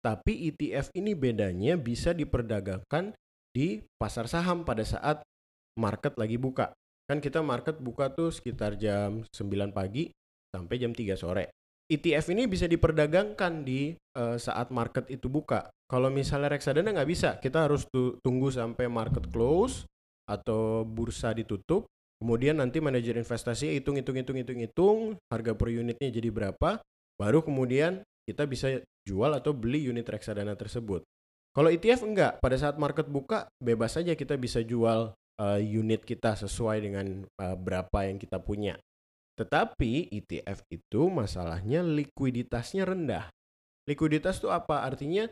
tapi 0.00 0.54
ETF 0.54 0.94
ini 0.94 1.18
bedanya 1.18 1.74
bisa 1.74 2.14
diperdagangkan 2.14 3.10
di 3.50 3.82
pasar 3.98 4.30
saham 4.30 4.62
pada 4.62 4.86
saat 4.86 5.26
market 5.74 6.14
lagi 6.14 6.38
buka. 6.38 6.70
Kan 7.10 7.18
kita 7.18 7.42
market 7.42 7.82
buka 7.82 8.14
tuh 8.14 8.30
sekitar 8.30 8.78
jam 8.78 9.26
9 9.34 9.74
pagi 9.74 10.14
sampai 10.54 10.74
jam 10.78 10.94
3 10.94 11.18
sore. 11.18 11.50
ETF 11.90 12.30
ini 12.30 12.46
bisa 12.46 12.70
diperdagangkan 12.70 13.66
di 13.66 13.98
uh, 14.14 14.38
saat 14.38 14.70
market 14.70 15.10
itu 15.10 15.26
buka. 15.26 15.66
Kalau 15.90 16.06
misalnya 16.06 16.54
reksadana 16.54 16.94
nggak 16.94 17.10
bisa, 17.10 17.30
kita 17.42 17.66
harus 17.66 17.82
tunggu 18.22 18.54
sampai 18.54 18.86
market 18.86 19.26
close 19.34 19.90
atau 20.30 20.86
bursa 20.86 21.34
ditutup. 21.34 21.90
Kemudian 22.20 22.60
nanti 22.60 22.84
manajer 22.84 23.16
investasi 23.16 23.80
hitung 23.80 23.96
hitung 23.96 24.20
hitung 24.20 24.36
hitung 24.36 24.60
hitung 24.60 24.98
harga 25.32 25.56
per 25.56 25.72
unitnya 25.72 26.12
jadi 26.12 26.28
berapa, 26.28 26.84
baru 27.16 27.40
kemudian 27.40 28.04
kita 28.28 28.44
bisa 28.44 28.84
jual 29.08 29.32
atau 29.32 29.56
beli 29.56 29.88
unit 29.88 30.04
reksadana 30.04 30.52
tersebut. 30.52 31.00
Kalau 31.56 31.72
ETF 31.72 32.06
enggak, 32.06 32.32
pada 32.38 32.54
saat 32.60 32.76
market 32.76 33.08
buka 33.08 33.48
bebas 33.58 33.96
saja 33.96 34.12
kita 34.14 34.36
bisa 34.36 34.60
jual 34.60 35.16
uh, 35.16 35.60
unit 35.60 36.04
kita 36.04 36.36
sesuai 36.36 36.78
dengan 36.84 37.24
uh, 37.40 37.56
berapa 37.56 38.06
yang 38.06 38.20
kita 38.20 38.38
punya. 38.38 38.76
Tetapi 39.40 40.12
ETF 40.12 40.68
itu 40.68 41.08
masalahnya 41.08 41.80
likuiditasnya 41.80 42.84
rendah. 42.84 43.32
Likuiditas 43.88 44.38
itu 44.38 44.52
apa? 44.52 44.84
Artinya 44.84 45.24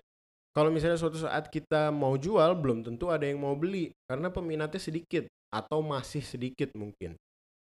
kalau 0.56 0.72
misalnya 0.72 0.96
suatu 0.96 1.20
saat 1.20 1.52
kita 1.52 1.92
mau 1.92 2.16
jual 2.16 2.56
belum 2.58 2.82
tentu 2.82 3.12
ada 3.12 3.28
yang 3.28 3.44
mau 3.44 3.54
beli 3.54 3.92
karena 4.08 4.32
peminatnya 4.32 4.80
sedikit 4.80 5.28
atau 5.48 5.80
masih 5.80 6.20
sedikit 6.20 6.72
mungkin. 6.76 7.16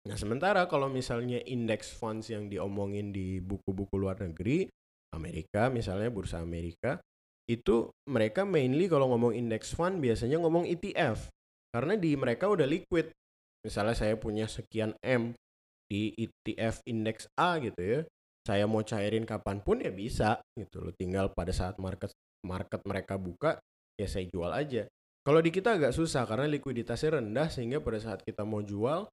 Nah, 0.06 0.18
sementara 0.18 0.70
kalau 0.70 0.86
misalnya 0.90 1.42
index 1.46 1.94
funds 1.94 2.30
yang 2.30 2.46
diomongin 2.46 3.10
di 3.10 3.42
buku-buku 3.42 3.98
luar 3.98 4.22
negeri, 4.22 4.70
Amerika 5.14 5.74
misalnya 5.74 6.14
bursa 6.14 6.42
Amerika, 6.42 7.02
itu 7.50 7.90
mereka 8.10 8.46
mainly 8.46 8.90
kalau 8.90 9.10
ngomong 9.14 9.34
index 9.34 9.74
fund 9.74 10.02
biasanya 10.02 10.42
ngomong 10.42 10.66
ETF 10.66 11.30
karena 11.74 11.94
di 11.98 12.14
mereka 12.18 12.50
udah 12.50 12.66
liquid. 12.66 13.10
Misalnya 13.66 13.98
saya 13.98 14.14
punya 14.18 14.46
sekian 14.46 14.94
M 15.02 15.34
di 15.90 16.14
ETF 16.14 16.86
index 16.86 17.26
A 17.38 17.58
gitu 17.58 17.82
ya 17.82 18.02
saya 18.46 18.70
mau 18.70 18.86
cairin 18.86 19.26
kapan 19.26 19.58
pun 19.66 19.82
ya 19.82 19.90
bisa 19.90 20.38
gitu 20.54 20.86
loh. 20.86 20.94
Tinggal 20.94 21.34
pada 21.34 21.50
saat 21.50 21.82
market 21.82 22.14
market 22.46 22.86
mereka 22.86 23.18
buka 23.18 23.58
ya 23.98 24.06
saya 24.06 24.30
jual 24.30 24.54
aja 24.54 24.86
kalau 25.26 25.42
di 25.42 25.50
kita 25.50 25.76
agak 25.76 25.92
susah 25.92 26.24
karena 26.30 26.46
likuiditasnya 26.46 27.20
rendah 27.20 27.50
sehingga 27.50 27.82
pada 27.82 27.98
saat 27.98 28.22
kita 28.22 28.46
mau 28.46 28.62
jual 28.62 29.10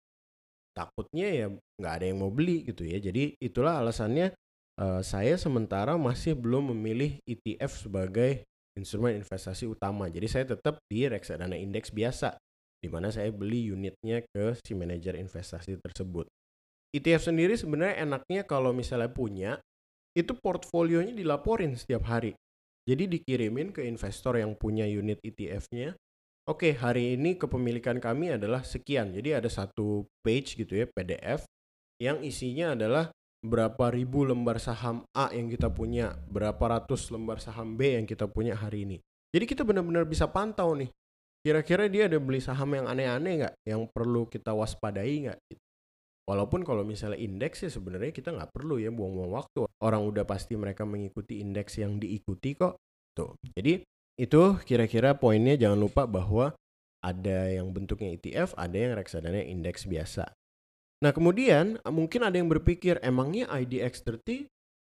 takutnya 0.76 1.28
ya 1.32 1.46
nggak 1.80 1.92
ada 1.98 2.04
yang 2.04 2.20
mau 2.20 2.32
beli 2.32 2.68
gitu 2.68 2.84
ya 2.84 3.00
jadi 3.00 3.36
itulah 3.40 3.80
alasannya 3.80 4.32
uh, 4.80 5.00
saya 5.00 5.36
sementara 5.40 5.96
masih 5.96 6.36
belum 6.36 6.72
memilih 6.72 7.20
ETF 7.24 7.88
sebagai 7.88 8.44
instrumen 8.76 9.20
investasi 9.20 9.68
utama. 9.68 10.08
Jadi 10.08 10.26
saya 10.28 10.44
tetap 10.56 10.80
di 10.88 11.04
reksadana 11.04 11.56
indeks 11.58 11.92
biasa, 11.92 12.36
di 12.80 12.88
mana 12.88 13.12
saya 13.12 13.28
beli 13.28 13.68
unitnya 13.68 14.24
ke 14.32 14.56
si 14.64 14.72
manajer 14.72 15.18
investasi 15.20 15.76
tersebut. 15.80 16.28
ETF 16.92 17.32
sendiri 17.32 17.56
sebenarnya 17.56 18.04
enaknya 18.04 18.44
kalau 18.44 18.72
misalnya 18.72 19.08
punya, 19.08 19.56
itu 20.12 20.36
portfolionya 20.36 21.16
dilaporin 21.16 21.72
setiap 21.76 22.04
hari. 22.04 22.36
Jadi 22.82 23.06
dikirimin 23.06 23.70
ke 23.70 23.86
investor 23.86 24.38
yang 24.38 24.58
punya 24.58 24.82
unit 24.88 25.22
ETF-nya. 25.22 25.94
Oke, 26.50 26.74
hari 26.74 27.14
ini 27.14 27.38
kepemilikan 27.38 28.02
kami 28.02 28.34
adalah 28.34 28.66
sekian. 28.66 29.14
Jadi 29.14 29.38
ada 29.38 29.46
satu 29.46 30.10
page 30.26 30.58
gitu 30.58 30.74
ya, 30.74 30.90
PDF, 30.90 31.46
yang 32.02 32.18
isinya 32.26 32.74
adalah 32.74 33.14
berapa 33.42 33.94
ribu 33.94 34.26
lembar 34.26 34.58
saham 34.58 35.06
A 35.14 35.30
yang 35.30 35.46
kita 35.46 35.70
punya, 35.70 36.18
berapa 36.26 36.58
ratus 36.58 37.14
lembar 37.14 37.38
saham 37.38 37.78
B 37.78 37.94
yang 37.94 38.06
kita 38.10 38.26
punya 38.26 38.58
hari 38.58 38.82
ini. 38.82 38.98
Jadi 39.30 39.44
kita 39.46 39.62
benar-benar 39.62 40.02
bisa 40.02 40.26
pantau 40.26 40.74
nih. 40.74 40.90
Kira-kira 41.42 41.86
dia 41.86 42.06
ada 42.06 42.18
beli 42.22 42.38
saham 42.38 42.70
yang 42.74 42.86
aneh-aneh 42.90 43.32
nggak? 43.42 43.54
Yang 43.66 43.82
perlu 43.94 44.26
kita 44.26 44.54
waspadai 44.54 45.30
nggak? 45.30 45.38
Walaupun 46.32 46.64
kalau 46.64 46.80
misalnya 46.80 47.20
indeks 47.20 47.60
ya 47.60 47.68
sebenarnya 47.68 48.08
kita 48.08 48.32
nggak 48.32 48.56
perlu 48.56 48.80
ya 48.80 48.88
buang-buang 48.88 49.36
waktu. 49.36 49.68
Orang 49.84 50.08
udah 50.08 50.24
pasti 50.24 50.56
mereka 50.56 50.88
mengikuti 50.88 51.44
indeks 51.44 51.76
yang 51.76 52.00
diikuti 52.00 52.56
kok. 52.56 52.80
Tuh. 53.12 53.36
Jadi 53.52 53.84
itu 54.16 54.42
kira-kira 54.64 55.12
poinnya 55.12 55.60
jangan 55.60 55.76
lupa 55.76 56.08
bahwa 56.08 56.56
ada 57.04 57.52
yang 57.52 57.68
bentuknya 57.76 58.16
ETF, 58.16 58.56
ada 58.56 58.72
yang 58.72 58.96
reksadana 58.96 59.44
indeks 59.44 59.84
biasa. 59.84 60.32
Nah 61.04 61.12
kemudian 61.12 61.76
mungkin 61.92 62.24
ada 62.24 62.40
yang 62.40 62.48
berpikir 62.48 62.96
emangnya 63.04 63.52
IDX30 63.52 64.48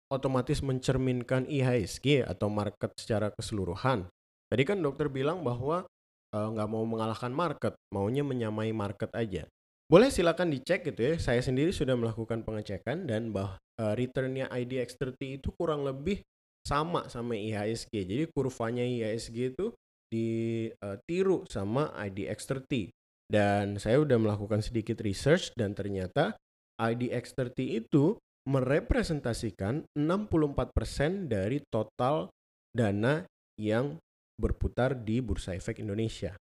otomatis 0.09 0.65
mencerminkan 0.65 1.45
IHSG 1.45 2.25
atau 2.25 2.49
market 2.49 2.97
secara 2.97 3.29
keseluruhan. 3.29 4.09
Tadi 4.49 4.63
kan 4.65 4.81
dokter 4.81 5.05
bilang 5.05 5.45
bahwa 5.45 5.85
nggak 6.33 6.67
uh, 6.67 6.71
mau 6.71 6.81
mengalahkan 6.81 7.29
market, 7.29 7.77
maunya 7.93 8.25
menyamai 8.25 8.73
market 8.73 9.13
aja. 9.13 9.45
Boleh 9.87 10.11
silakan 10.11 10.51
dicek 10.51 10.83
gitu 10.83 10.99
ya. 10.99 11.13
Saya 11.15 11.39
sendiri 11.39 11.71
sudah 11.71 11.95
melakukan 11.95 12.43
pengecekan 12.43 13.07
dan 13.07 13.31
bah 13.31 13.55
uh, 13.79 13.95
returnnya 13.95 14.51
IDX30 14.51 15.39
itu 15.39 15.49
kurang 15.55 15.87
lebih 15.87 16.19
sama 16.67 17.07
sama 17.07 17.39
IHSG. 17.39 18.03
Jadi 18.03 18.25
kurvanya 18.35 18.83
IHSG 18.83 19.55
itu 19.55 19.71
ditiru 20.11 21.43
uh, 21.43 21.47
sama 21.47 21.95
IDX30. 22.03 22.91
Dan 23.31 23.79
saya 23.79 24.03
udah 24.03 24.19
melakukan 24.19 24.59
sedikit 24.59 24.99
research 25.03 25.55
dan 25.55 25.71
ternyata 25.71 26.35
IDX30 26.79 27.87
itu 27.87 28.19
merepresentasikan 28.47 29.83
64% 29.95 31.31
dari 31.31 31.59
total 31.67 32.31
dana 32.71 33.27
yang 33.59 33.99
berputar 34.39 34.95
di 34.95 35.19
Bursa 35.19 35.55
Efek 35.55 35.83
Indonesia. 35.83 36.35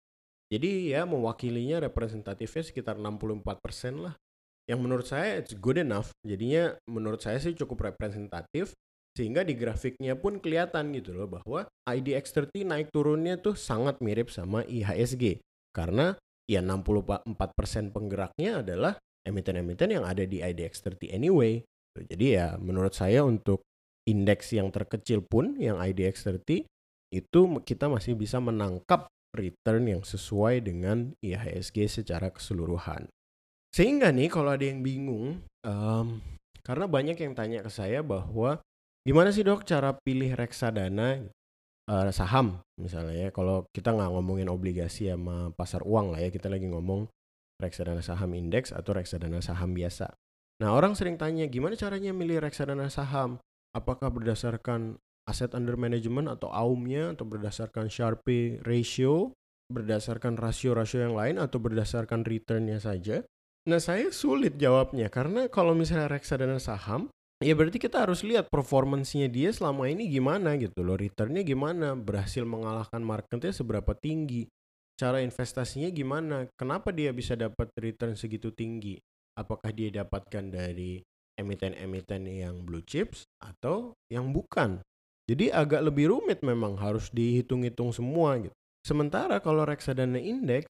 Jadi 0.53 0.93
ya 0.93 1.09
mewakilinya 1.09 1.81
representatifnya 1.89 2.61
sekitar 2.61 3.01
64% 3.01 4.05
lah. 4.05 4.13
Yang 4.69 4.81
menurut 4.85 5.07
saya 5.09 5.41
it's 5.41 5.57
good 5.57 5.81
enough. 5.81 6.13
Jadinya 6.21 6.77
menurut 6.85 7.25
saya 7.25 7.41
sih 7.41 7.57
cukup 7.57 7.89
representatif 7.89 8.77
sehingga 9.17 9.49
di 9.49 9.57
grafiknya 9.57 10.13
pun 10.17 10.45
kelihatan 10.45 10.93
gitu 10.93 11.17
loh 11.17 11.29
bahwa 11.29 11.65
IDX30 11.89 12.69
naik 12.69 12.93
turunnya 12.93 13.41
tuh 13.41 13.57
sangat 13.57 14.05
mirip 14.05 14.29
sama 14.29 14.61
IHSG. 14.69 15.41
Karena 15.73 16.13
ya 16.45 16.61
64% 16.61 17.25
penggeraknya 17.97 18.61
adalah 18.61 19.01
emiten-emiten 19.25 19.89
yang 19.97 20.05
ada 20.05 20.29
di 20.29 20.45
IDX30 20.45 21.17
anyway. 21.17 21.65
Jadi 21.97 22.37
ya 22.37 22.61
menurut 22.61 22.93
saya 22.93 23.25
untuk 23.25 23.65
indeks 24.05 24.53
yang 24.53 24.69
terkecil 24.69 25.25
pun 25.25 25.57
yang 25.57 25.81
IDX30 25.81 26.69
itu 27.13 27.41
kita 27.65 27.89
masih 27.89 28.17
bisa 28.17 28.37
menangkap 28.41 29.09
return 29.33 29.89
yang 29.89 30.03
sesuai 30.05 30.65
dengan 30.65 31.17
IHSG 31.25 31.89
secara 31.89 32.29
keseluruhan. 32.29 33.09
Sehingga 33.73 34.13
nih 34.13 34.29
kalau 34.29 34.53
ada 34.53 34.69
yang 34.69 34.85
bingung, 34.85 35.41
um, 35.65 36.21
karena 36.61 36.85
banyak 36.85 37.17
yang 37.17 37.33
tanya 37.33 37.65
ke 37.65 37.71
saya 37.73 38.05
bahwa 38.05 38.61
gimana 39.03 39.33
sih 39.33 39.43
dok 39.43 39.65
cara 39.65 39.97
pilih 39.97 40.37
reksadana 40.37 41.27
uh, 41.91 42.13
saham 42.15 42.63
misalnya 42.79 43.27
ya 43.27 43.31
kalau 43.35 43.67
kita 43.75 43.91
nggak 43.91 44.11
ngomongin 44.15 44.47
obligasi 44.47 45.11
sama 45.11 45.51
pasar 45.59 45.83
uang 45.83 46.15
lah 46.15 46.23
ya 46.23 46.31
kita 46.31 46.47
lagi 46.47 46.71
ngomong 46.71 47.11
reksadana 47.59 48.03
saham 48.03 48.35
indeks 48.35 48.71
atau 48.75 48.95
reksadana 48.95 49.39
saham 49.39 49.75
biasa. 49.75 50.11
Nah 50.63 50.75
orang 50.75 50.95
sering 50.95 51.19
tanya 51.19 51.47
gimana 51.47 51.79
caranya 51.79 52.11
milih 52.11 52.43
reksadana 52.43 52.91
saham? 52.91 53.39
Apakah 53.73 54.11
berdasarkan 54.11 54.99
aset 55.29 55.55
under 55.55 55.79
management 55.79 56.27
atau 56.27 56.51
AUM-nya 56.51 57.15
atau 57.15 57.25
berdasarkan 57.27 57.87
Sharpe 57.87 58.59
ratio, 58.67 59.35
berdasarkan 59.71 60.35
rasio-rasio 60.35 61.07
yang 61.07 61.15
lain 61.15 61.39
atau 61.39 61.63
berdasarkan 61.63 62.27
return-nya 62.27 62.83
saja? 62.83 63.23
Nah 63.71 63.79
saya 63.79 64.11
sulit 64.11 64.59
jawabnya 64.59 65.07
karena 65.07 65.47
kalau 65.47 65.73
misalnya 65.73 66.11
reksadana 66.11 66.59
saham 66.59 67.07
ya 67.39 67.55
berarti 67.55 67.79
kita 67.79 68.03
harus 68.03 68.27
lihat 68.27 68.51
performancenya 68.51 69.31
dia 69.31 69.55
selama 69.55 69.87
ini 69.87 70.11
gimana 70.11 70.59
gitu 70.59 70.83
loh. 70.83 70.99
Returnnya 70.99 71.47
gimana 71.47 71.95
berhasil 71.95 72.43
mengalahkan 72.43 72.99
marketnya 72.99 73.55
seberapa 73.55 73.95
tinggi 73.95 74.51
cara 74.99 75.19
investasinya 75.19 75.91
gimana 75.91 76.47
kenapa 76.55 76.95
dia 76.95 77.11
bisa 77.11 77.35
dapat 77.35 77.71
return 77.79 78.15
segitu 78.15 78.55
tinggi? 78.55 78.99
Apakah 79.35 79.73
dia 79.73 79.89
dapatkan 79.89 80.53
dari 80.53 81.01
emiten-emiten 81.35 82.29
yang 82.29 82.63
blue 82.63 82.85
chips 82.85 83.25
atau 83.41 83.97
yang 84.13 84.31
bukan 84.31 84.85
jadi 85.31 85.55
agak 85.55 85.87
lebih 85.87 86.11
rumit 86.11 86.41
memang 86.43 86.79
harus 86.79 87.11
dihitung-hitung 87.15 87.95
semua 87.95 88.39
gitu 88.39 88.55
sementara 88.83 89.39
kalau 89.39 89.63
reksadana 89.63 90.19
indeks 90.19 90.67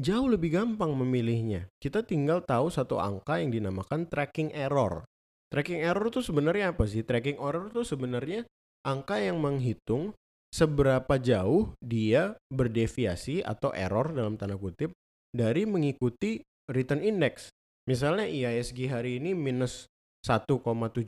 jauh 0.00 0.26
lebih 0.26 0.58
gampang 0.58 0.92
memilihnya 0.92 1.70
kita 1.80 2.04
tinggal 2.04 2.42
tahu 2.42 2.68
satu 2.68 3.00
angka 3.00 3.40
yang 3.40 3.54
dinamakan 3.54 4.04
tracking 4.10 4.50
error 4.52 5.06
Tracking 5.54 5.86
error 5.86 6.10
tuh 6.10 6.26
sebenarnya 6.26 6.74
apa 6.74 6.82
sih? 6.82 7.06
Tracking 7.06 7.38
error 7.38 7.70
tuh 7.70 7.86
sebenarnya 7.86 8.42
angka 8.82 9.22
yang 9.22 9.38
menghitung 9.38 10.10
seberapa 10.50 11.14
jauh 11.14 11.70
dia 11.78 12.34
berdeviasi 12.50 13.38
atau 13.38 13.70
error 13.70 14.10
dalam 14.10 14.34
tanda 14.34 14.58
kutip 14.58 14.90
dari 15.30 15.62
mengikuti 15.62 16.42
return 16.66 17.06
index. 17.06 17.54
Misalnya 17.86 18.26
IISG 18.26 18.90
hari 18.90 19.22
ini 19.22 19.30
minus 19.38 19.86
1,7 20.26 20.58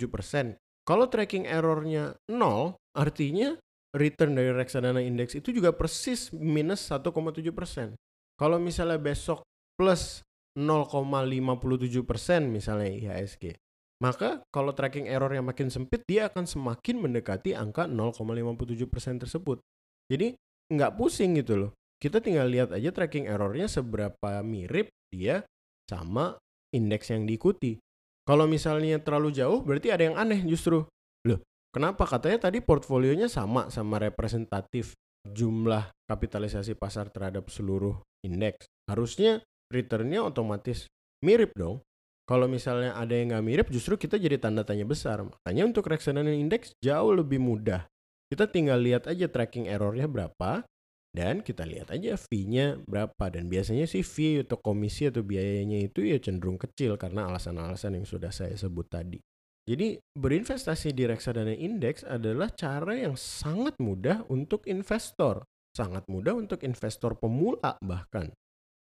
persen. 0.07 0.55
Kalau 0.87 1.11
tracking 1.11 1.51
errornya 1.51 2.15
0, 2.31 2.79
artinya 2.95 3.59
return 3.91 4.39
dari 4.39 4.55
reksadana 4.55 5.03
indeks 5.03 5.35
itu 5.35 5.51
juga 5.51 5.75
persis 5.75 6.31
minus 6.31 6.87
1,7 6.87 7.11
persen. 7.51 7.99
Kalau 8.39 8.63
misalnya 8.63 9.03
besok 9.03 9.43
plus 9.75 10.23
0,57 10.55 12.07
persen 12.07 12.49
misalnya 12.55 12.87
IHSG, 12.87 13.59
maka 13.99 14.45
kalau 14.53 14.77
tracking 14.77 15.09
error 15.09 15.33
yang 15.33 15.49
makin 15.49 15.73
sempit, 15.73 16.05
dia 16.05 16.29
akan 16.29 16.45
semakin 16.45 17.01
mendekati 17.01 17.57
angka 17.57 17.89
0,57% 17.89 19.25
tersebut. 19.25 19.59
Jadi 20.07 20.37
nggak 20.71 20.95
pusing 21.01 21.41
gitu 21.41 21.67
loh. 21.67 21.71
Kita 21.97 22.21
tinggal 22.21 22.53
lihat 22.53 22.77
aja 22.77 22.93
tracking 22.93 23.25
errornya 23.25 23.67
seberapa 23.67 24.45
mirip 24.45 24.93
dia 25.09 25.43
sama 25.89 26.37
indeks 26.77 27.09
yang 27.09 27.25
diikuti. 27.25 27.81
Kalau 28.27 28.51
misalnya 28.51 28.99
terlalu 28.99 29.31
jauh, 29.31 29.63
berarti 29.63 29.95
ada 29.95 30.03
yang 30.03 30.19
aneh 30.19 30.43
justru. 30.43 30.83
Loh, 31.23 31.39
Kenapa? 31.77 32.09
Katanya 32.09 32.49
tadi 32.49 32.65
portfolionya 32.65 33.29
sama 33.29 33.69
sama 33.69 34.01
representatif 34.01 34.97
jumlah 35.29 35.93
kapitalisasi 36.09 36.73
pasar 36.73 37.13
terhadap 37.13 37.53
seluruh 37.53 38.01
indeks. 38.25 38.65
Harusnya 38.89 39.45
returnnya 39.69 40.25
otomatis 40.25 40.89
mirip 41.21 41.53
dong. 41.53 41.85
Kalau 42.25 42.49
misalnya 42.49 42.97
ada 42.97 43.13
yang 43.13 43.37
nggak 43.37 43.45
mirip, 43.45 43.67
justru 43.69 44.01
kita 44.01 44.17
jadi 44.17 44.41
tanda 44.41 44.65
tanya 44.65 44.89
besar. 44.89 45.21
Makanya 45.21 45.69
untuk 45.69 45.85
reksadana 45.85 46.33
indeks 46.33 46.73
jauh 46.81 47.13
lebih 47.13 47.45
mudah. 47.45 47.85
Kita 48.33 48.49
tinggal 48.49 48.81
lihat 48.81 49.05
aja 49.05 49.29
tracking 49.29 49.69
errornya 49.69 50.09
berapa, 50.09 50.65
dan 51.17 51.41
kita 51.41 51.65
lihat 51.65 51.89
aja 51.97 52.21
fee-nya 52.21 52.77
berapa. 52.85 53.33
Dan 53.33 53.49
biasanya 53.49 53.89
sih 53.89 54.05
fee 54.05 54.45
atau 54.45 54.61
komisi 54.61 55.09
atau 55.09 55.25
biayanya 55.25 55.81
itu 55.81 56.05
ya 56.05 56.21
cenderung 56.21 56.61
kecil 56.61 57.01
karena 57.01 57.25
alasan-alasan 57.33 57.97
yang 57.97 58.05
sudah 58.05 58.29
saya 58.29 58.53
sebut 58.53 58.85
tadi. 58.93 59.17
Jadi 59.67 59.97
berinvestasi 59.97 60.93
di 60.93 61.09
reksadana 61.09 61.57
indeks 61.57 62.05
adalah 62.05 62.53
cara 62.53 62.95
yang 63.01 63.17
sangat 63.17 63.81
mudah 63.81 64.29
untuk 64.29 64.69
investor. 64.69 65.43
Sangat 65.73 66.05
mudah 66.13 66.37
untuk 66.37 66.61
investor 66.63 67.17
pemula 67.17 67.81
bahkan. 67.81 68.29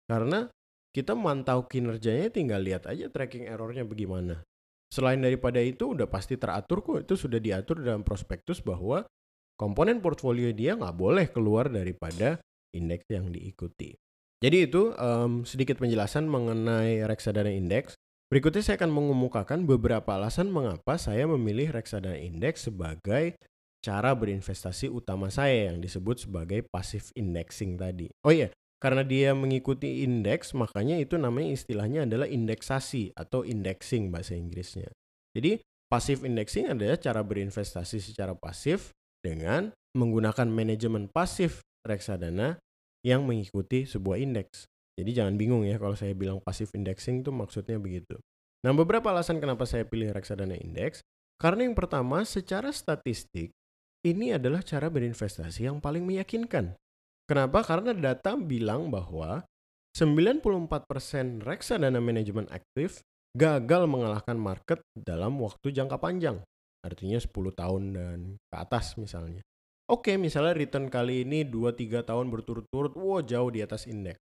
Karena 0.08 0.48
kita 0.90 1.12
mantau 1.12 1.68
kinerjanya 1.68 2.32
tinggal 2.32 2.64
lihat 2.64 2.88
aja 2.88 3.12
tracking 3.12 3.46
errornya 3.46 3.84
bagaimana. 3.84 4.40
Selain 4.88 5.20
daripada 5.20 5.60
itu 5.60 5.94
udah 5.94 6.08
pasti 6.08 6.40
teratur 6.40 6.80
kok. 6.80 7.04
Itu 7.04 7.14
sudah 7.14 7.38
diatur 7.38 7.80
dalam 7.80 8.02
prospektus 8.02 8.60
bahwa 8.60 9.04
komponen 9.58 10.02
portfolio 10.02 10.50
dia 10.50 10.76
nggak 10.76 10.96
boleh 10.96 11.26
keluar 11.30 11.68
daripada 11.68 12.40
indeks 12.72 13.06
yang 13.12 13.28
diikuti. 13.30 13.94
Jadi 14.42 14.66
itu 14.66 14.90
um, 14.98 15.46
sedikit 15.46 15.78
penjelasan 15.78 16.26
mengenai 16.26 17.06
reksadana 17.06 17.52
indeks. 17.52 17.94
Berikutnya 18.26 18.64
saya 18.64 18.80
akan 18.80 18.90
mengemukakan 18.90 19.68
beberapa 19.68 20.18
alasan 20.18 20.50
mengapa 20.50 20.98
saya 20.98 21.28
memilih 21.28 21.70
reksadana 21.70 22.18
indeks 22.18 22.66
sebagai 22.66 23.38
cara 23.84 24.14
berinvestasi 24.14 24.88
utama 24.88 25.28
saya 25.28 25.70
yang 25.70 25.78
disebut 25.78 26.26
sebagai 26.26 26.64
passive 26.66 27.06
indexing 27.14 27.76
tadi. 27.76 28.08
Oh 28.24 28.32
iya, 28.32 28.48
karena 28.82 29.06
dia 29.06 29.30
mengikuti 29.30 30.02
indeks, 30.02 30.58
makanya 30.58 30.98
itu 30.98 31.14
namanya 31.14 31.54
istilahnya 31.54 32.02
adalah 32.02 32.26
indeksasi 32.26 33.14
atau 33.14 33.46
indexing 33.46 34.10
bahasa 34.10 34.34
Inggrisnya. 34.34 34.90
Jadi 35.38 35.62
passive 35.86 36.26
indexing 36.26 36.66
adalah 36.66 36.98
cara 36.98 37.22
berinvestasi 37.22 38.02
secara 38.02 38.34
pasif 38.34 38.90
dengan 39.22 39.70
menggunakan 39.96 40.50
manajemen 40.50 41.08
pasif 41.08 41.62
reksadana 41.86 42.58
yang 43.06 43.24
mengikuti 43.26 43.86
sebuah 43.86 44.18
indeks. 44.18 44.66
Jadi 44.98 45.10
jangan 45.16 45.34
bingung 45.40 45.64
ya 45.64 45.80
kalau 45.80 45.96
saya 45.96 46.12
bilang 46.12 46.38
passive 46.44 46.70
indexing 46.76 47.24
itu 47.24 47.32
maksudnya 47.32 47.80
begitu. 47.80 48.20
Nah 48.62 48.76
beberapa 48.76 49.10
alasan 49.10 49.40
kenapa 49.40 49.64
saya 49.64 49.88
pilih 49.88 50.12
reksadana 50.12 50.54
indeks. 50.58 51.00
Karena 51.40 51.66
yang 51.66 51.74
pertama 51.74 52.22
secara 52.22 52.70
statistik 52.70 53.50
ini 54.06 54.34
adalah 54.34 54.62
cara 54.62 54.86
berinvestasi 54.86 55.66
yang 55.66 55.82
paling 55.82 56.06
meyakinkan. 56.06 56.74
Kenapa? 57.26 57.66
Karena 57.66 57.94
data 57.94 58.38
bilang 58.38 58.90
bahwa 58.90 59.42
94% 59.94 61.42
reksadana 61.42 61.98
manajemen 61.98 62.46
aktif 62.50 63.02
gagal 63.32 63.88
mengalahkan 63.88 64.36
market 64.36 64.84
dalam 64.92 65.40
waktu 65.40 65.72
jangka 65.72 65.98
panjang. 65.98 66.38
Artinya 66.82 67.18
10 67.18 67.30
tahun 67.54 67.82
dan 67.94 68.18
ke 68.38 68.56
atas 68.58 68.98
misalnya. 68.98 69.42
Oke, 69.90 70.18
misalnya 70.18 70.54
return 70.54 70.90
kali 70.90 71.22
ini 71.22 71.46
2-3 71.46 72.02
tahun 72.02 72.30
berturut-turut, 72.30 72.94
wow 72.98 73.22
jauh 73.22 73.50
di 73.50 73.62
atas 73.62 73.86
indeks. 73.86 74.18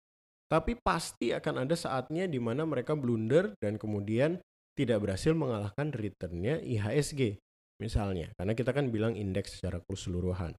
Tapi 0.52 0.76
pasti 0.78 1.32
akan 1.32 1.64
ada 1.64 1.76
saatnya 1.80 2.28
di 2.28 2.36
mana 2.36 2.68
mereka 2.68 2.92
blunder 2.92 3.56
dan 3.58 3.80
kemudian 3.80 4.36
tidak 4.76 5.00
berhasil 5.00 5.32
mengalahkan 5.32 5.96
returnnya 5.96 6.60
IHSG. 6.60 7.40
Misalnya, 7.80 8.30
karena 8.36 8.54
kita 8.54 8.76
kan 8.76 8.92
bilang 8.92 9.16
indeks 9.16 9.58
secara 9.58 9.80
keseluruhan. 9.88 10.54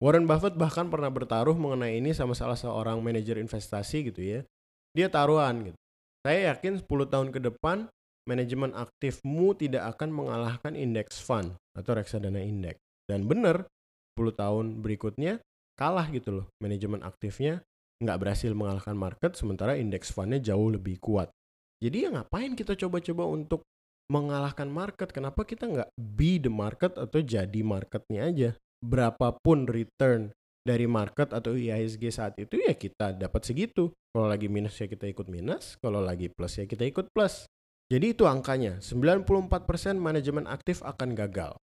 Warren 0.00 0.24
Buffett 0.24 0.56
bahkan 0.56 0.88
pernah 0.88 1.12
bertaruh 1.12 1.54
mengenai 1.54 2.00
ini 2.00 2.16
sama 2.16 2.32
salah 2.32 2.56
seorang 2.56 2.98
manajer 3.04 3.36
investasi 3.36 4.12
gitu 4.12 4.20
ya. 4.20 4.40
Dia 4.96 5.12
taruhan 5.12 5.70
gitu. 5.70 5.78
Saya 6.26 6.52
yakin 6.52 6.80
10 6.80 6.88
tahun 7.12 7.28
ke 7.32 7.40
depan 7.52 7.88
manajemen 8.28 8.76
aktifmu 8.76 9.56
tidak 9.56 9.96
akan 9.96 10.12
mengalahkan 10.12 10.76
indeks 10.76 11.20
fund 11.20 11.56
atau 11.76 11.96
reksadana 11.96 12.40
indeks. 12.40 12.80
Dan 13.08 13.26
benar, 13.26 13.66
10 14.18 14.36
tahun 14.36 14.66
berikutnya 14.84 15.40
kalah 15.80 16.12
gitu 16.12 16.44
loh 16.44 16.46
manajemen 16.60 17.00
aktifnya 17.00 17.64
nggak 18.04 18.18
berhasil 18.20 18.52
mengalahkan 18.52 18.96
market 18.96 19.32
sementara 19.36 19.76
indeks 19.76 20.12
fundnya 20.12 20.40
jauh 20.40 20.72
lebih 20.72 21.00
kuat. 21.00 21.32
Jadi 21.80 22.04
ya 22.04 22.08
ngapain 22.12 22.52
kita 22.52 22.76
coba-coba 22.76 23.24
untuk 23.28 23.64
mengalahkan 24.12 24.68
market? 24.68 25.12
Kenapa 25.12 25.44
kita 25.44 25.68
nggak 25.68 25.88
be 25.96 26.36
the 26.36 26.52
market 26.52 26.96
atau 26.96 27.20
jadi 27.20 27.60
marketnya 27.64 28.28
aja? 28.28 28.50
Berapapun 28.80 29.68
return 29.68 30.32
dari 30.64 30.84
market 30.84 31.32
atau 31.32 31.56
IHSG 31.56 32.04
saat 32.12 32.34
itu 32.36 32.60
ya 32.60 32.76
kita 32.76 33.16
dapat 33.16 33.44
segitu. 33.44 33.92
Kalau 34.12 34.28
lagi 34.28 34.48
minus 34.48 34.76
ya 34.76 34.88
kita 34.88 35.08
ikut 35.08 35.28
minus, 35.28 35.80
kalau 35.80 36.04
lagi 36.04 36.28
plus 36.28 36.60
ya 36.60 36.64
kita 36.68 36.84
ikut 36.88 37.08
plus. 37.12 37.48
Jadi 37.90 38.14
itu 38.14 38.22
angkanya, 38.22 38.78
94% 38.78 39.98
manajemen 39.98 40.46
aktif 40.46 40.78
akan 40.86 41.18
gagal. 41.18 41.58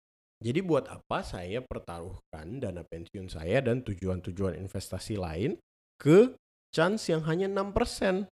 Jadi 0.43 0.59
buat 0.63 0.87
apa 0.87 1.23
saya 1.23 1.63
pertaruhkan 1.63 2.63
dana 2.63 2.83
pensiun 2.87 3.31
saya 3.31 3.63
dan 3.63 3.83
tujuan-tujuan 3.83 4.59
investasi 4.59 5.19
lain 5.19 5.59
ke 5.99 6.35
chance 6.75 7.11
yang 7.11 7.23
hanya 7.27 7.47
6%. 7.47 8.27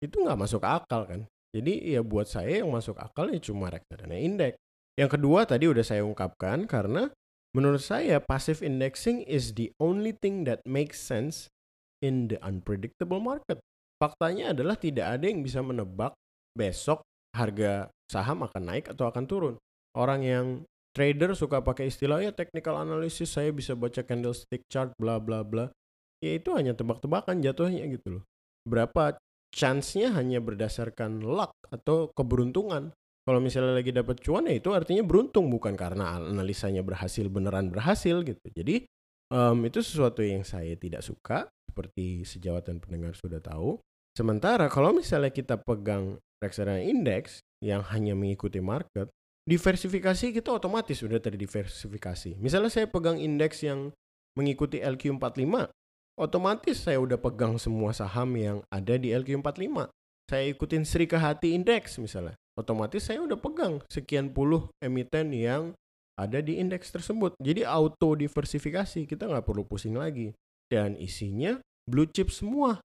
Itu 0.00 0.24
nggak 0.24 0.40
masuk 0.40 0.64
akal 0.64 1.04
kan. 1.04 1.20
Jadi 1.52 1.92
ya 1.92 2.00
buat 2.00 2.24
saya 2.24 2.64
yang 2.64 2.72
masuk 2.72 2.96
akal 2.96 3.28
ya 3.28 3.40
cuma 3.40 3.68
reksadana 3.68 4.16
indeks. 4.16 4.56
Yang 4.96 5.20
kedua 5.20 5.44
tadi 5.44 5.68
udah 5.68 5.84
saya 5.84 6.04
ungkapkan 6.04 6.64
karena 6.64 7.12
menurut 7.52 7.84
saya 7.84 8.16
passive 8.20 8.64
indexing 8.64 9.20
is 9.28 9.52
the 9.56 9.68
only 9.76 10.16
thing 10.16 10.48
that 10.48 10.64
makes 10.64 10.96
sense 11.00 11.52
in 12.00 12.32
the 12.32 12.40
unpredictable 12.40 13.20
market. 13.20 13.60
Faktanya 14.00 14.56
adalah 14.56 14.80
tidak 14.80 15.20
ada 15.20 15.28
yang 15.28 15.44
bisa 15.44 15.60
menebak 15.60 16.16
besok 16.56 17.04
harga 17.32 17.88
saham 18.08 18.44
akan 18.44 18.62
naik 18.62 18.92
atau 18.92 19.08
akan 19.08 19.24
turun. 19.24 19.54
Orang 19.96 20.24
yang 20.24 20.64
trader 20.92 21.32
suka 21.32 21.64
pakai 21.64 21.88
istilah 21.88 22.20
ya 22.20 22.32
technical 22.32 22.76
analysis 22.76 23.32
saya 23.32 23.48
bisa 23.52 23.72
baca 23.72 24.04
candlestick 24.04 24.68
chart 24.68 24.92
bla 25.00 25.16
bla 25.16 25.40
bla 25.40 25.72
ya 26.20 26.36
itu 26.36 26.52
hanya 26.52 26.76
tebak-tebakan 26.76 27.40
jatuhnya 27.40 27.88
gitu 27.88 28.20
loh. 28.20 28.24
Berapa 28.68 29.16
chance-nya 29.52 30.14
hanya 30.16 30.38
berdasarkan 30.38 31.24
luck 31.24 31.52
atau 31.68 32.08
keberuntungan. 32.14 32.94
Kalau 33.22 33.38
misalnya 33.38 33.78
lagi 33.78 33.94
dapat 33.94 34.18
cuan 34.18 34.50
ya 34.50 34.58
itu 34.58 34.74
artinya 34.74 35.06
beruntung 35.06 35.46
bukan 35.46 35.78
karena 35.78 36.18
analisanya 36.18 36.82
berhasil 36.82 37.26
beneran 37.30 37.70
berhasil 37.70 38.22
gitu. 38.26 38.46
Jadi 38.50 38.82
um, 39.30 39.62
itu 39.62 39.78
sesuatu 39.78 40.26
yang 40.26 40.42
saya 40.42 40.74
tidak 40.74 41.06
suka 41.06 41.46
seperti 41.70 42.26
sejawat 42.26 42.66
dan 42.66 42.82
pendengar 42.82 43.14
sudah 43.14 43.38
tahu. 43.38 43.78
Sementara 44.12 44.66
kalau 44.66 44.90
misalnya 44.90 45.30
kita 45.30 45.56
pegang 45.56 46.18
reksadana 46.42 46.82
indeks 46.82 47.38
yang 47.62 47.86
hanya 47.94 48.18
mengikuti 48.18 48.58
market, 48.58 49.06
diversifikasi 49.46 50.34
kita 50.34 50.50
otomatis 50.50 50.98
sudah 50.98 51.22
terdiversifikasi. 51.22 52.36
Misalnya 52.42 52.70
saya 52.74 52.90
pegang 52.90 53.22
indeks 53.22 53.62
yang 53.62 53.94
mengikuti 54.34 54.82
LQ45, 54.82 55.70
otomatis 56.18 56.76
saya 56.82 56.98
udah 56.98 57.16
pegang 57.22 57.56
semua 57.62 57.94
saham 57.94 58.34
yang 58.34 58.58
ada 58.68 58.98
di 58.98 59.14
LQ45. 59.14 59.86
Saya 60.26 60.44
ikutin 60.48 60.82
Sri 60.82 61.06
Kehati 61.06 61.54
Index 61.54 62.02
misalnya. 62.02 62.34
Otomatis 62.52 63.08
saya 63.08 63.20
udah 63.24 63.36
pegang 63.40 63.80
sekian 63.88 64.28
puluh 64.32 64.68
emiten 64.80 65.32
yang 65.32 65.72
ada 66.20 66.44
di 66.44 66.60
indeks 66.60 66.92
tersebut. 66.92 67.32
Jadi 67.40 67.64
auto 67.64 68.12
diversifikasi, 68.12 69.08
kita 69.08 69.24
nggak 69.28 69.44
perlu 69.44 69.64
pusing 69.64 69.96
lagi. 69.96 70.36
Dan 70.68 70.96
isinya 70.96 71.60
blue 71.88 72.08
chip 72.08 72.28
semua. 72.32 72.80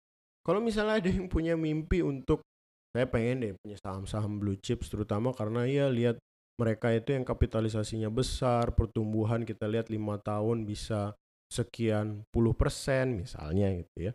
Kalau 0.45 0.61
misalnya 0.61 1.01
ada 1.01 1.09
yang 1.09 1.29
punya 1.29 1.57
mimpi 1.57 2.05
untuk 2.05 2.45
saya 2.95 3.11
pengen 3.11 3.43
deh 3.43 3.53
punya 3.59 3.75
saham-saham 3.83 4.39
blue 4.39 4.55
chips 4.55 4.87
terutama 4.87 5.35
karena 5.35 5.67
ya 5.67 5.91
lihat 5.91 6.23
mereka 6.55 6.95
itu 6.95 7.11
yang 7.19 7.27
kapitalisasinya 7.27 8.07
besar, 8.15 8.79
pertumbuhan 8.79 9.43
kita 9.43 9.67
lihat 9.67 9.91
lima 9.91 10.23
tahun 10.23 10.63
bisa 10.63 11.19
sekian 11.51 12.23
puluh 12.31 12.55
persen 12.55 13.19
misalnya 13.19 13.75
gitu 13.75 14.11
ya. 14.11 14.13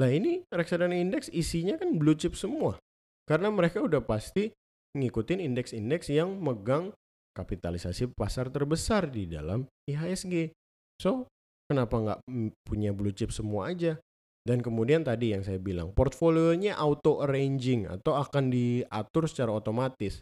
Lah 0.00 0.08
ini 0.08 0.40
reksadana 0.48 0.96
indeks 0.96 1.28
isinya 1.28 1.76
kan 1.76 2.00
blue 2.00 2.16
chip 2.16 2.32
semua. 2.32 2.80
Karena 3.28 3.52
mereka 3.52 3.84
udah 3.84 4.00
pasti 4.00 4.48
ngikutin 4.96 5.40
indeks-indeks 5.52 6.08
yang 6.08 6.40
megang 6.40 6.96
kapitalisasi 7.36 8.12
pasar 8.16 8.48
terbesar 8.48 9.08
di 9.08 9.28
dalam 9.28 9.68
IHSG. 9.88 10.52
So, 11.00 11.28
kenapa 11.68 11.96
nggak 12.00 12.20
punya 12.64 12.96
blue 12.96 13.12
chip 13.12 13.32
semua 13.32 13.72
aja? 13.72 14.00
Dan 14.42 14.58
kemudian 14.58 15.06
tadi 15.06 15.30
yang 15.34 15.46
saya 15.46 15.62
bilang, 15.62 15.94
portfolionya 15.94 16.74
auto 16.74 17.22
arranging 17.22 17.86
atau 17.86 18.18
akan 18.18 18.50
diatur 18.50 19.30
secara 19.30 19.54
otomatis. 19.54 20.18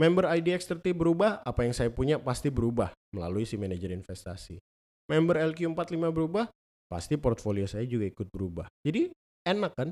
Member 0.00 0.30
IDX 0.30 0.72
30 0.78 0.94
berubah, 0.94 1.44
apa 1.44 1.66
yang 1.68 1.74
saya 1.76 1.92
punya 1.92 2.16
pasti 2.16 2.48
berubah 2.48 2.94
melalui 3.12 3.44
si 3.44 3.60
manajer 3.60 3.92
investasi 3.92 4.56
member 5.08 5.40
LQ45 5.40 6.04
berubah, 6.12 6.46
pasti 6.86 7.16
portfolio 7.16 7.64
saya 7.64 7.88
juga 7.88 8.06
ikut 8.06 8.28
berubah. 8.28 8.68
Jadi 8.84 9.08
enak 9.48 9.72
kan? 9.74 9.90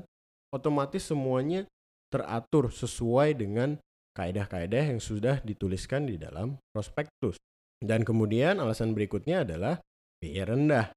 Otomatis 0.53 1.03
semuanya 1.03 1.67
teratur 2.07 2.71
sesuai 2.71 3.35
dengan 3.35 3.75
kaedah-kaedah 4.15 4.95
yang 4.95 5.01
sudah 5.03 5.43
dituliskan 5.43 6.07
di 6.07 6.15
dalam 6.15 6.55
prospektus. 6.71 7.35
Dan 7.77 8.07
kemudian 8.07 8.57
alasan 8.63 8.95
berikutnya 8.95 9.43
adalah 9.43 9.77
biaya 10.17 10.49
rendah. 10.49 10.87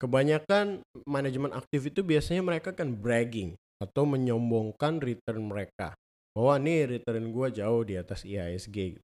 Kebanyakan 0.00 0.80
manajemen 1.04 1.52
aktif 1.52 1.92
itu 1.92 2.00
biasanya 2.00 2.40
mereka 2.40 2.72
kan 2.72 2.96
bragging 2.96 3.52
atau 3.84 4.08
menyombongkan 4.08 4.96
return 4.96 5.44
mereka. 5.44 5.92
Bahwa 6.32 6.56
nih 6.56 6.88
return 6.96 7.28
gue 7.28 7.48
jauh 7.60 7.84
di 7.84 8.00
atas 8.00 8.24
IHSG. 8.24 8.96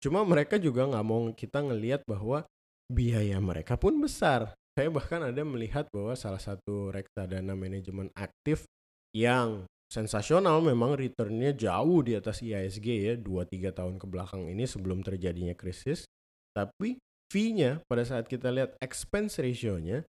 Cuma 0.00 0.24
mereka 0.24 0.56
juga 0.56 0.88
nggak 0.88 1.04
mau 1.04 1.28
kita 1.36 1.60
ngelihat 1.60 2.00
bahwa 2.08 2.48
biaya 2.88 3.36
mereka 3.44 3.76
pun 3.76 4.00
besar. 4.00 4.56
Saya 4.72 4.88
bahkan 4.88 5.20
ada 5.20 5.42
melihat 5.44 5.90
bahwa 5.92 6.16
salah 6.16 6.40
satu 6.40 6.94
reksadana 6.94 7.52
manajemen 7.52 8.08
aktif 8.16 8.64
yang 9.12 9.68
sensasional 9.90 10.64
memang 10.64 10.94
returnnya 10.94 11.52
jauh 11.52 12.00
di 12.00 12.14
atas 12.14 12.40
IHSG 12.40 12.86
ya 12.86 13.14
2-3 13.20 13.74
tahun 13.74 13.94
ke 14.00 14.06
belakang 14.06 14.48
ini 14.48 14.64
sebelum 14.64 15.04
terjadinya 15.04 15.52
krisis. 15.52 16.08
Tapi 16.54 16.96
fee-nya 17.28 17.82
pada 17.84 18.06
saat 18.06 18.30
kita 18.30 18.48
lihat 18.54 18.78
expense 18.80 19.42
ratio-nya 19.42 20.06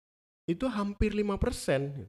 itu 0.49 0.65
hampir 0.67 1.13
5%. 1.13 2.09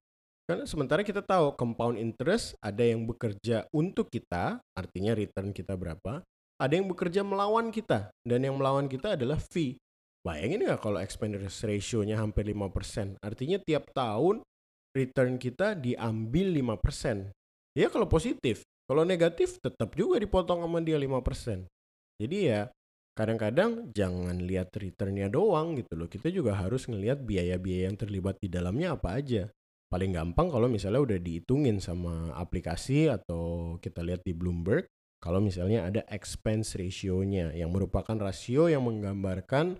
Karena 0.49 0.65
sementara 0.65 1.05
kita 1.05 1.21
tahu 1.21 1.53
compound 1.53 1.99
interest 1.99 2.57
ada 2.63 2.81
yang 2.81 3.05
bekerja 3.05 3.69
untuk 3.69 4.09
kita, 4.09 4.57
artinya 4.73 5.13
return 5.13 5.53
kita 5.53 5.77
berapa, 5.77 6.25
ada 6.57 6.73
yang 6.73 6.89
bekerja 6.89 7.21
melawan 7.21 7.69
kita, 7.69 8.09
dan 8.25 8.39
yang 8.41 8.57
melawan 8.57 8.89
kita 8.89 9.13
adalah 9.13 9.37
fee. 9.37 9.77
Bayangin 10.25 10.65
nggak 10.65 10.81
kalau 10.81 10.97
expense 10.97 11.61
ratio-nya 11.61 12.17
hampir 12.17 12.49
5%, 12.49 13.21
artinya 13.21 13.61
tiap 13.61 13.93
tahun 13.93 14.41
return 14.97 15.37
kita 15.37 15.77
diambil 15.77 16.49
5%. 16.81 17.29
Ya 17.77 17.87
kalau 17.93 18.09
positif, 18.09 18.65
kalau 18.89 19.05
negatif 19.05 19.61
tetap 19.61 19.93
juga 19.93 20.17
dipotong 20.17 20.65
sama 20.65 20.81
dia 20.81 20.97
5%. 20.97 21.69
Jadi 22.19 22.37
ya 22.49 22.67
kadang-kadang 23.19 23.91
jangan 23.91 24.39
lihat 24.39 24.71
returnnya 24.79 25.27
doang 25.27 25.75
gitu 25.75 25.99
loh. 25.99 26.07
Kita 26.07 26.31
juga 26.31 26.55
harus 26.55 26.87
ngelihat 26.87 27.19
biaya-biaya 27.19 27.91
yang 27.91 27.99
terlibat 27.99 28.39
di 28.39 28.47
dalamnya 28.47 28.95
apa 28.95 29.19
aja. 29.19 29.51
Paling 29.91 30.15
gampang 30.15 30.47
kalau 30.47 30.71
misalnya 30.71 31.03
udah 31.03 31.19
dihitungin 31.19 31.83
sama 31.83 32.31
aplikasi 32.39 33.11
atau 33.11 33.75
kita 33.83 33.99
lihat 33.99 34.23
di 34.23 34.31
Bloomberg, 34.31 34.87
kalau 35.19 35.43
misalnya 35.43 35.83
ada 35.83 36.07
expense 36.07 36.79
ratio-nya 36.79 37.51
yang 37.51 37.75
merupakan 37.75 38.15
rasio 38.15 38.71
yang 38.71 38.87
menggambarkan 38.87 39.75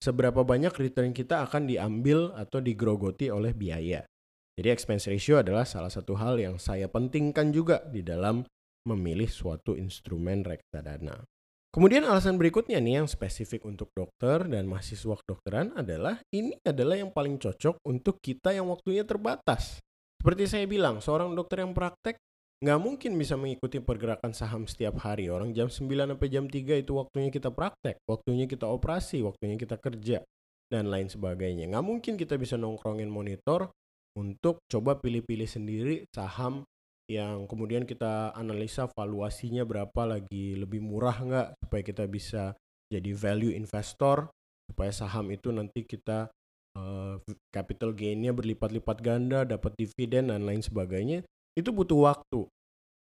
seberapa 0.00 0.40
banyak 0.46 0.72
return 0.72 1.12
kita 1.12 1.44
akan 1.44 1.68
diambil 1.68 2.32
atau 2.32 2.64
digrogoti 2.64 3.28
oleh 3.28 3.52
biaya. 3.52 4.08
Jadi 4.56 4.68
expense 4.72 5.12
ratio 5.12 5.44
adalah 5.44 5.68
salah 5.68 5.92
satu 5.92 6.16
hal 6.16 6.40
yang 6.40 6.56
saya 6.56 6.88
pentingkan 6.88 7.52
juga 7.52 7.84
di 7.84 8.00
dalam 8.00 8.48
memilih 8.88 9.28
suatu 9.28 9.76
instrumen 9.76 10.40
reksadana. 10.40 11.20
Kemudian 11.68 12.08
alasan 12.08 12.40
berikutnya 12.40 12.80
nih 12.80 13.04
yang 13.04 13.08
spesifik 13.08 13.68
untuk 13.68 13.92
dokter 13.92 14.48
dan 14.48 14.64
mahasiswa 14.64 15.20
kedokteran 15.20 15.76
adalah 15.76 16.16
ini 16.32 16.56
adalah 16.64 16.96
yang 16.96 17.12
paling 17.12 17.36
cocok 17.36 17.84
untuk 17.84 18.24
kita 18.24 18.56
yang 18.56 18.72
waktunya 18.72 19.04
terbatas. 19.04 19.76
Seperti 20.18 20.48
saya 20.48 20.64
bilang, 20.64 21.04
seorang 21.04 21.36
dokter 21.36 21.60
yang 21.60 21.76
praktek 21.76 22.16
nggak 22.58 22.80
mungkin 22.80 23.14
bisa 23.14 23.38
mengikuti 23.38 23.78
pergerakan 23.78 24.32
saham 24.32 24.64
setiap 24.64 24.98
hari. 25.04 25.28
Orang 25.28 25.52
jam 25.52 25.68
9 25.70 25.84
sampai 26.08 26.28
jam 26.32 26.48
3 26.48 26.82
itu 26.82 26.92
waktunya 26.96 27.30
kita 27.30 27.52
praktek, 27.52 28.00
waktunya 28.08 28.48
kita 28.50 28.66
operasi, 28.66 29.22
waktunya 29.22 29.54
kita 29.60 29.76
kerja, 29.78 30.24
dan 30.72 30.88
lain 30.88 31.06
sebagainya. 31.06 31.68
Nggak 31.68 31.84
mungkin 31.84 32.14
kita 32.16 32.34
bisa 32.40 32.56
nongkrongin 32.56 33.06
monitor 33.12 33.70
untuk 34.16 34.64
coba 34.66 34.98
pilih-pilih 34.98 35.46
sendiri 35.46 35.94
saham 36.10 36.64
yang 37.08 37.48
kemudian 37.48 37.88
kita 37.88 38.36
analisa 38.36 38.84
valuasinya 38.92 39.64
berapa 39.64 40.04
lagi 40.04 40.60
lebih 40.60 40.84
murah 40.84 41.16
nggak 41.16 41.48
supaya 41.64 41.82
kita 41.82 42.04
bisa 42.04 42.52
jadi 42.92 43.16
value 43.16 43.56
investor 43.56 44.28
supaya 44.68 44.92
saham 44.92 45.32
itu 45.32 45.48
nanti 45.48 45.88
kita 45.88 46.28
uh, 46.76 47.16
capital 47.48 47.96
gainnya 47.96 48.36
berlipat-lipat 48.36 48.98
ganda 49.00 49.48
dapat 49.48 49.72
dividen 49.80 50.28
dan 50.28 50.44
lain 50.44 50.60
sebagainya 50.60 51.24
itu 51.56 51.72
butuh 51.72 52.12
waktu 52.12 52.44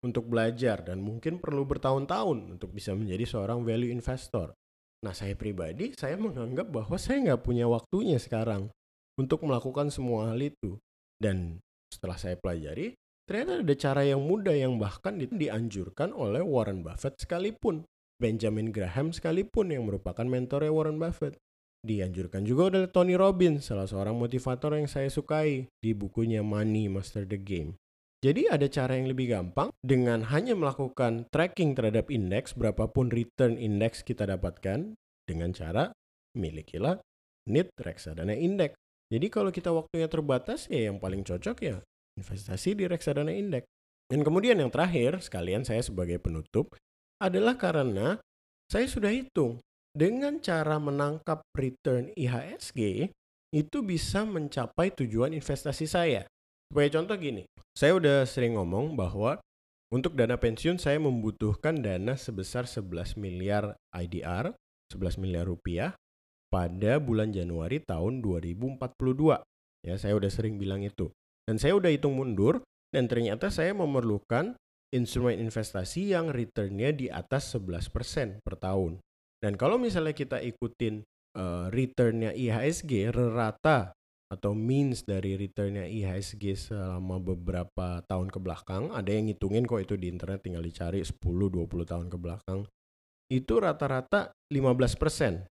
untuk 0.02 0.24
belajar 0.26 0.82
dan 0.82 0.98
mungkin 0.98 1.38
perlu 1.38 1.68
bertahun-tahun 1.68 2.58
untuk 2.58 2.74
bisa 2.74 2.90
menjadi 2.96 3.22
seorang 3.22 3.62
value 3.62 3.92
investor. 3.92 4.50
Nah 5.04 5.14
saya 5.14 5.36
pribadi 5.36 5.92
saya 5.94 6.16
menganggap 6.16 6.72
bahwa 6.72 6.96
saya 6.96 7.20
nggak 7.22 7.44
punya 7.44 7.68
waktunya 7.68 8.16
sekarang 8.16 8.72
untuk 9.20 9.44
melakukan 9.44 9.92
semua 9.92 10.32
hal 10.32 10.40
itu 10.40 10.80
dan 11.20 11.60
setelah 11.92 12.16
saya 12.16 12.40
pelajari 12.40 12.96
Ternyata 13.22 13.62
ada 13.62 13.74
cara 13.78 14.02
yang 14.02 14.26
mudah 14.26 14.54
yang 14.54 14.82
bahkan 14.82 15.14
dianjurkan 15.22 16.10
oleh 16.10 16.42
Warren 16.42 16.82
Buffett 16.82 17.22
sekalipun. 17.22 17.86
Benjamin 18.18 18.70
Graham 18.70 19.10
sekalipun 19.10 19.74
yang 19.74 19.86
merupakan 19.86 20.22
mentornya 20.22 20.70
Warren 20.70 20.98
Buffett. 20.98 21.38
Dianjurkan 21.82 22.46
juga 22.46 22.70
oleh 22.70 22.86
Tony 22.86 23.18
Robbins, 23.18 23.66
salah 23.66 23.90
seorang 23.90 24.14
motivator 24.14 24.78
yang 24.78 24.86
saya 24.86 25.10
sukai 25.10 25.66
di 25.82 25.90
bukunya 25.90 26.38
Money 26.38 26.86
Master 26.86 27.26
the 27.26 27.38
Game. 27.38 27.74
Jadi 28.22 28.46
ada 28.46 28.70
cara 28.70 28.94
yang 28.94 29.10
lebih 29.10 29.34
gampang 29.34 29.74
dengan 29.82 30.22
hanya 30.30 30.54
melakukan 30.54 31.26
tracking 31.34 31.74
terhadap 31.74 32.06
indeks 32.06 32.54
berapapun 32.54 33.10
return 33.10 33.58
indeks 33.58 34.06
kita 34.06 34.30
dapatkan 34.30 34.94
dengan 35.26 35.50
cara 35.50 35.90
milikilah 36.38 37.02
NIT 37.50 37.74
reksadana 37.82 38.38
indeks. 38.38 38.78
Jadi 39.10 39.26
kalau 39.26 39.50
kita 39.50 39.74
waktunya 39.74 40.06
terbatas 40.06 40.70
ya 40.70 40.86
yang 40.86 41.02
paling 41.02 41.26
cocok 41.26 41.58
ya 41.66 41.82
investasi 42.18 42.76
di 42.76 42.84
reksadana 42.88 43.32
indeks. 43.32 43.68
Dan 44.08 44.26
kemudian 44.26 44.60
yang 44.60 44.68
terakhir, 44.68 45.24
sekalian 45.24 45.64
saya 45.64 45.80
sebagai 45.80 46.20
penutup, 46.20 46.76
adalah 47.22 47.56
karena 47.56 48.20
saya 48.68 48.84
sudah 48.84 49.08
hitung 49.08 49.62
dengan 49.92 50.40
cara 50.40 50.80
menangkap 50.80 51.44
return 51.52 52.12
IHSG 52.16 53.12
itu 53.52 53.78
bisa 53.84 54.24
mencapai 54.24 54.88
tujuan 54.96 55.36
investasi 55.36 55.84
saya. 55.84 56.24
Sebagai 56.72 56.96
contoh 56.96 57.16
gini, 57.20 57.44
saya 57.76 57.96
udah 58.00 58.24
sering 58.24 58.56
ngomong 58.56 58.96
bahwa 58.96 59.36
untuk 59.92 60.16
dana 60.16 60.40
pensiun 60.40 60.80
saya 60.80 60.96
membutuhkan 60.96 61.84
dana 61.84 62.16
sebesar 62.16 62.64
11 62.64 63.20
miliar 63.20 63.76
IDR, 63.92 64.56
11 64.88 65.20
miliar 65.20 65.44
rupiah 65.44 65.92
pada 66.48 66.96
bulan 66.96 67.28
Januari 67.28 67.84
tahun 67.84 68.24
2042. 68.24 68.80
Ya, 69.84 69.94
saya 70.00 70.16
udah 70.16 70.32
sering 70.32 70.56
bilang 70.56 70.80
itu. 70.80 71.12
Dan 71.48 71.58
saya 71.58 71.74
udah 71.74 71.90
hitung 71.90 72.14
mundur 72.14 72.62
dan 72.94 73.10
ternyata 73.10 73.50
saya 73.50 73.74
memerlukan 73.74 74.54
instrumen 74.92 75.40
investasi 75.40 76.12
yang 76.12 76.28
returnnya 76.30 76.92
di 76.92 77.08
atas 77.08 77.56
11% 77.56 78.44
per 78.44 78.54
tahun. 78.60 79.00
Dan 79.42 79.58
kalau 79.58 79.80
misalnya 79.80 80.14
kita 80.14 80.38
ikutin 80.38 81.02
uh, 81.34 81.66
returnnya 81.72 82.30
IHSG 82.36 83.10
rata 83.10 83.90
atau 84.32 84.56
means 84.56 85.04
dari 85.04 85.36
returnnya 85.36 85.84
IHSG 85.84 86.72
selama 86.72 87.20
beberapa 87.20 88.00
tahun 88.06 88.32
ke 88.32 88.38
belakang, 88.38 88.88
ada 88.94 89.10
yang 89.12 89.28
ngitungin 89.28 89.68
kok 89.68 89.82
itu 89.82 89.94
di 89.98 90.08
internet 90.08 90.40
tinggal 90.40 90.64
dicari 90.64 91.04
10-20 91.04 91.68
tahun 91.84 92.06
ke 92.08 92.16
belakang, 92.16 92.64
itu 93.28 93.54
rata-rata 93.60 94.32
15%. 94.48 95.48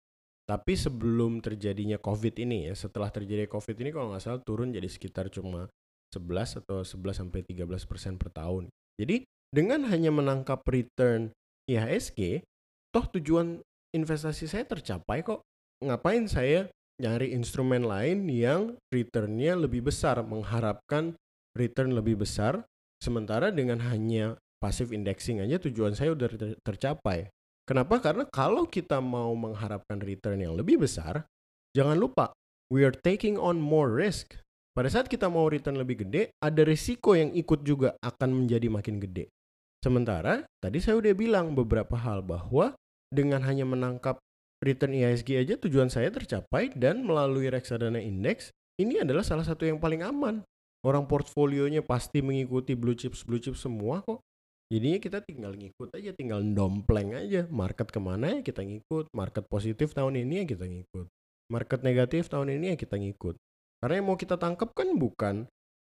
Tapi 0.48 0.74
sebelum 0.80 1.44
terjadinya 1.44 1.98
COVID 2.00 2.40
ini 2.40 2.72
ya, 2.72 2.74
setelah 2.78 3.12
terjadi 3.12 3.50
COVID 3.50 3.76
ini 3.82 3.90
kalau 3.92 4.14
nggak 4.14 4.24
salah 4.24 4.42
turun 4.46 4.72
jadi 4.72 4.88
sekitar 4.88 5.28
cuma 5.34 5.68
11 6.14 6.64
atau 6.64 6.84
11 6.84 7.22
sampai 7.26 7.44
13 7.44 7.68
persen 7.90 8.16
per 8.16 8.32
tahun. 8.32 8.72
Jadi 8.98 9.28
dengan 9.52 9.88
hanya 9.88 10.12
menangkap 10.12 10.64
return 10.68 11.32
IHSG, 11.68 12.44
toh 12.92 13.06
tujuan 13.18 13.60
investasi 13.96 14.48
saya 14.48 14.64
tercapai 14.68 15.24
kok. 15.24 15.44
Ngapain 15.84 16.26
saya 16.26 16.68
nyari 16.98 17.32
instrumen 17.32 17.86
lain 17.86 18.26
yang 18.28 18.76
returnnya 18.90 19.54
lebih 19.54 19.86
besar, 19.86 20.18
mengharapkan 20.26 21.14
return 21.54 21.94
lebih 21.94 22.26
besar, 22.26 22.66
sementara 22.98 23.54
dengan 23.54 23.82
hanya 23.86 24.36
passive 24.58 24.90
indexing 24.90 25.38
aja 25.38 25.62
tujuan 25.62 25.94
saya 25.94 26.18
udah 26.18 26.58
tercapai. 26.66 27.30
Kenapa? 27.68 28.00
Karena 28.02 28.24
kalau 28.26 28.66
kita 28.66 28.98
mau 29.04 29.36
mengharapkan 29.38 30.00
return 30.02 30.42
yang 30.42 30.56
lebih 30.58 30.82
besar, 30.82 31.28
jangan 31.76 32.00
lupa 32.00 32.34
we 32.72 32.82
are 32.82 32.96
taking 32.96 33.36
on 33.38 33.60
more 33.60 33.92
risk. 33.92 34.40
Pada 34.78 34.94
saat 34.94 35.10
kita 35.10 35.26
mau 35.26 35.50
return 35.50 35.82
lebih 35.82 36.06
gede, 36.06 36.30
ada 36.38 36.62
risiko 36.62 37.18
yang 37.18 37.34
ikut 37.34 37.66
juga 37.66 37.98
akan 37.98 38.46
menjadi 38.46 38.70
makin 38.70 39.02
gede. 39.02 39.34
Sementara 39.82 40.46
tadi 40.62 40.78
saya 40.78 41.02
udah 41.02 41.18
bilang 41.18 41.58
beberapa 41.58 41.98
hal 41.98 42.22
bahwa 42.22 42.78
dengan 43.10 43.42
hanya 43.42 43.66
menangkap 43.66 44.22
return 44.62 44.94
IHSG 44.94 45.34
aja 45.34 45.58
tujuan 45.58 45.90
saya 45.90 46.14
tercapai 46.14 46.70
dan 46.78 47.02
melalui 47.02 47.50
reksadana 47.50 47.98
indeks 47.98 48.54
ini 48.78 49.02
adalah 49.02 49.26
salah 49.26 49.42
satu 49.42 49.66
yang 49.66 49.82
paling 49.82 50.06
aman. 50.06 50.46
Orang 50.86 51.10
portfolionya 51.10 51.82
pasti 51.82 52.22
mengikuti 52.22 52.78
blue 52.78 52.94
chips 52.94 53.26
blue 53.26 53.42
chips 53.42 53.66
semua 53.66 54.06
kok. 54.06 54.22
Jadinya 54.70 55.02
kita 55.02 55.26
tinggal 55.26 55.58
ngikut 55.58 55.90
aja, 55.98 56.14
tinggal 56.14 56.46
dompleng 56.54 57.18
aja. 57.18 57.50
Market 57.50 57.90
ke 57.90 57.98
mana 57.98 58.30
ya 58.30 58.40
kita 58.46 58.62
ngikut. 58.62 59.10
Market 59.10 59.50
positif 59.50 59.98
tahun 59.98 60.22
ini 60.22 60.46
ya 60.46 60.54
kita 60.54 60.70
ngikut. 60.70 61.10
Market 61.50 61.82
negatif 61.82 62.30
tahun 62.30 62.62
ini 62.62 62.66
ya 62.70 62.78
kita 62.78 62.94
ngikut. 63.02 63.42
Karena 63.78 64.02
yang 64.02 64.08
mau 64.10 64.18
kita 64.18 64.36
tangkap 64.42 64.74
kan 64.74 64.90
bukan 64.98 65.36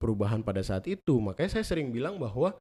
perubahan 0.02 0.42
pada 0.42 0.60
saat 0.66 0.90
itu. 0.90 1.22
Makanya 1.22 1.60
saya 1.60 1.66
sering 1.66 1.94
bilang 1.94 2.18
bahwa 2.18 2.58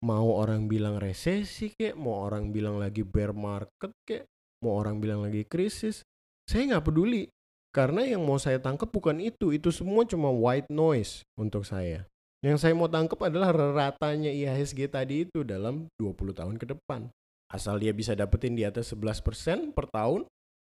mau 0.00 0.28
orang 0.36 0.70
bilang 0.70 1.02
resesi 1.02 1.74
kek, 1.74 1.98
mau 1.98 2.22
orang 2.24 2.54
bilang 2.54 2.78
lagi 2.78 3.02
bear 3.02 3.34
market 3.34 3.92
kek, 4.06 4.24
mau 4.62 4.78
orang 4.78 5.02
bilang 5.02 5.26
lagi 5.26 5.42
krisis, 5.44 6.06
saya 6.46 6.76
nggak 6.76 6.86
peduli. 6.86 7.26
Karena 7.74 8.08
yang 8.08 8.24
mau 8.24 8.40
saya 8.40 8.56
tangkap 8.56 8.88
bukan 8.88 9.20
itu. 9.20 9.52
Itu 9.52 9.68
semua 9.68 10.08
cuma 10.08 10.32
white 10.32 10.72
noise 10.72 11.26
untuk 11.36 11.68
saya. 11.68 12.08
Yang 12.40 12.64
saya 12.64 12.72
mau 12.72 12.88
tangkap 12.88 13.20
adalah 13.26 13.52
ratanya 13.52 14.32
IHSG 14.32 14.88
tadi 14.88 15.28
itu 15.28 15.44
dalam 15.44 15.90
20 16.00 16.32
tahun 16.32 16.56
ke 16.56 16.72
depan. 16.72 17.10
Asal 17.52 17.78
dia 17.82 17.92
bisa 17.92 18.16
dapetin 18.16 18.56
di 18.56 18.64
atas 18.64 18.94
11% 18.96 19.76
per 19.76 19.86
tahun 19.92 20.24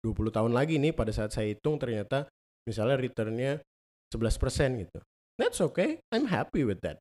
20 0.02 0.34
tahun 0.34 0.52
lagi 0.52 0.82
nih 0.82 0.90
pada 0.90 1.14
saat 1.14 1.30
saya 1.30 1.54
hitung 1.54 1.78
ternyata 1.78 2.26
misalnya 2.66 2.98
returnnya 2.98 3.62
11% 4.12 4.84
gitu. 4.84 4.98
That's 5.40 5.58
okay. 5.64 6.04
I'm 6.12 6.28
happy 6.28 6.62
with 6.68 6.84
that. 6.84 7.00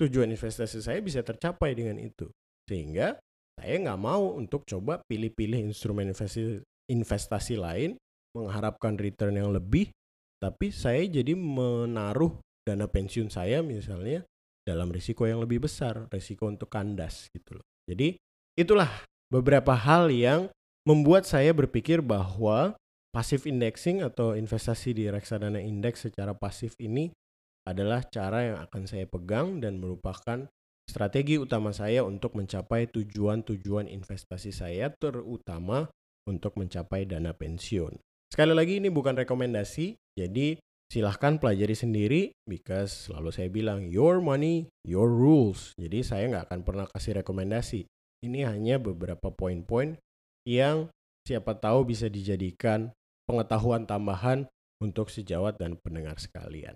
Tujuan 0.00 0.32
investasi 0.32 0.84
saya 0.84 1.00
bisa 1.00 1.24
tercapai 1.24 1.76
dengan 1.76 1.96
itu. 2.00 2.28
Sehingga 2.68 3.16
saya 3.60 3.76
nggak 3.80 4.00
mau 4.00 4.36
untuk 4.36 4.64
coba 4.64 5.04
pilih-pilih 5.04 5.72
instrumen 5.72 6.12
investasi 6.12 6.64
investasi 6.88 7.60
lain 7.60 8.00
mengharapkan 8.32 8.96
return 8.96 9.36
yang 9.36 9.52
lebih 9.52 9.92
tapi 10.40 10.72
saya 10.72 11.04
jadi 11.04 11.36
menaruh 11.36 12.40
dana 12.64 12.88
pensiun 12.88 13.28
saya 13.28 13.60
misalnya 13.60 14.24
dalam 14.64 14.88
risiko 14.88 15.28
yang 15.28 15.44
lebih 15.44 15.68
besar 15.68 16.08
risiko 16.08 16.48
untuk 16.48 16.72
kandas 16.72 17.28
gitu 17.36 17.60
loh. 17.60 17.66
Jadi 17.84 18.16
itulah 18.56 18.88
beberapa 19.28 19.76
hal 19.76 20.08
yang 20.08 20.48
membuat 20.88 21.28
saya 21.28 21.52
berpikir 21.52 22.00
bahwa 22.00 22.72
passive 23.10 23.46
indexing 23.50 24.06
atau 24.06 24.38
investasi 24.38 24.94
di 24.94 25.10
reksadana 25.10 25.58
indeks 25.58 26.06
secara 26.10 26.34
pasif 26.34 26.78
ini 26.78 27.10
adalah 27.66 28.06
cara 28.06 28.54
yang 28.54 28.58
akan 28.62 28.82
saya 28.86 29.04
pegang 29.06 29.58
dan 29.60 29.82
merupakan 29.82 30.48
strategi 30.86 31.38
utama 31.38 31.70
saya 31.70 32.02
untuk 32.02 32.34
mencapai 32.34 32.90
tujuan-tujuan 32.90 33.86
investasi 33.86 34.50
saya 34.50 34.90
terutama 34.90 35.86
untuk 36.26 36.58
mencapai 36.58 37.06
dana 37.06 37.30
pensiun. 37.34 37.94
Sekali 38.30 38.54
lagi 38.54 38.78
ini 38.78 38.90
bukan 38.90 39.18
rekomendasi, 39.18 39.98
jadi 40.14 40.58
silahkan 40.90 41.38
pelajari 41.38 41.74
sendiri 41.74 42.22
because 42.46 43.10
selalu 43.10 43.30
saya 43.30 43.48
bilang 43.50 43.86
your 43.86 44.18
money, 44.18 44.66
your 44.86 45.06
rules. 45.06 45.74
Jadi 45.78 46.02
saya 46.02 46.26
nggak 46.30 46.50
akan 46.50 46.60
pernah 46.66 46.86
kasih 46.90 47.22
rekomendasi. 47.22 47.86
Ini 48.26 48.46
hanya 48.50 48.78
beberapa 48.82 49.30
poin-poin 49.34 49.98
yang 50.46 50.90
siapa 51.26 51.58
tahu 51.58 51.90
bisa 51.90 52.10
dijadikan 52.10 52.90
pengetahuan 53.30 53.86
tambahan 53.86 54.50
untuk 54.82 55.06
sejawat 55.06 55.54
dan 55.62 55.78
pendengar 55.78 56.18
sekalian. 56.18 56.74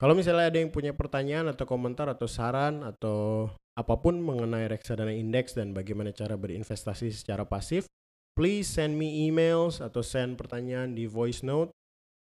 Kalau 0.00 0.16
misalnya 0.16 0.48
ada 0.48 0.56
yang 0.56 0.72
punya 0.72 0.96
pertanyaan 0.96 1.52
atau 1.52 1.68
komentar 1.68 2.08
atau 2.08 2.24
saran 2.24 2.80
atau 2.80 3.52
apa 3.76 4.00
pun 4.00 4.16
mengenai 4.16 4.64
reksadana 4.64 5.12
indeks 5.12 5.52
dan 5.52 5.76
bagaimana 5.76 6.16
cara 6.16 6.40
berinvestasi 6.40 7.12
secara 7.12 7.44
pasif, 7.44 7.84
please 8.32 8.64
send 8.64 8.96
me 8.96 9.28
emails 9.28 9.84
atau 9.84 10.00
send 10.00 10.40
pertanyaan 10.40 10.96
di 10.96 11.04
voice 11.04 11.44
note. 11.44 11.68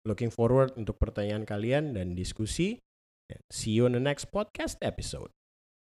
Looking 0.04 0.28
forward 0.28 0.76
untuk 0.76 1.00
pertanyaan 1.00 1.48
kalian 1.48 1.96
dan 1.96 2.20
diskusi. 2.20 2.84
See 3.48 3.80
you 3.80 3.88
on 3.88 3.96
the 3.96 4.04
next 4.04 4.28
podcast 4.28 4.76
episode. 4.84 5.32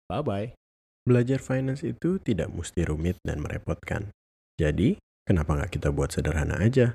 Bye-bye. 0.08 0.56
Belajar 1.04 1.42
finance 1.42 1.82
itu 1.82 2.22
tidak 2.22 2.48
mesti 2.54 2.88
rumit 2.88 3.18
dan 3.26 3.42
merepotkan. 3.42 4.14
Jadi, 4.56 4.96
kenapa 5.26 5.58
nggak 5.58 5.76
kita 5.76 5.90
buat 5.90 6.14
sederhana 6.14 6.62
aja? 6.62 6.94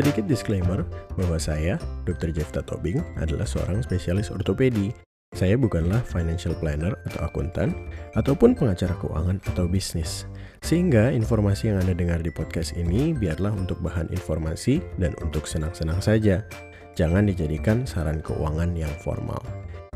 Sedikit 0.00 0.24
disclaimer 0.24 0.88
bahwa 1.12 1.36
saya, 1.36 1.76
Dr. 2.08 2.32
Jefta 2.32 2.64
Tobing, 2.64 3.04
adalah 3.20 3.44
seorang 3.44 3.84
spesialis 3.84 4.32
ortopedi. 4.32 4.96
Saya 5.36 5.60
bukanlah 5.60 6.00
financial 6.08 6.56
planner 6.56 6.96
atau 7.04 7.28
akuntan, 7.28 7.76
ataupun 8.16 8.56
pengacara 8.56 8.96
keuangan 8.96 9.44
atau 9.52 9.68
bisnis. 9.68 10.24
Sehingga 10.64 11.12
informasi 11.12 11.68
yang 11.68 11.84
Anda 11.84 11.92
dengar 11.92 12.24
di 12.24 12.32
podcast 12.32 12.80
ini 12.80 13.12
biarlah 13.12 13.52
untuk 13.52 13.76
bahan 13.84 14.08
informasi 14.08 14.80
dan 14.96 15.12
untuk 15.20 15.44
senang-senang 15.44 16.00
saja. 16.00 16.48
Jangan 16.96 17.28
dijadikan 17.28 17.84
saran 17.84 18.24
keuangan 18.24 18.72
yang 18.72 18.90
formal. 19.04 19.44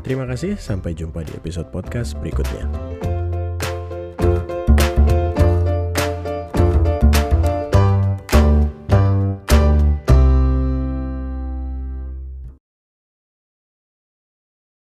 Terima 0.05 0.29
kasih, 0.29 0.53
sampai 0.53 0.93
jumpa 0.93 1.25
di 1.25 1.33
episode 1.33 1.73
podcast 1.73 2.13
berikutnya. 2.21 2.69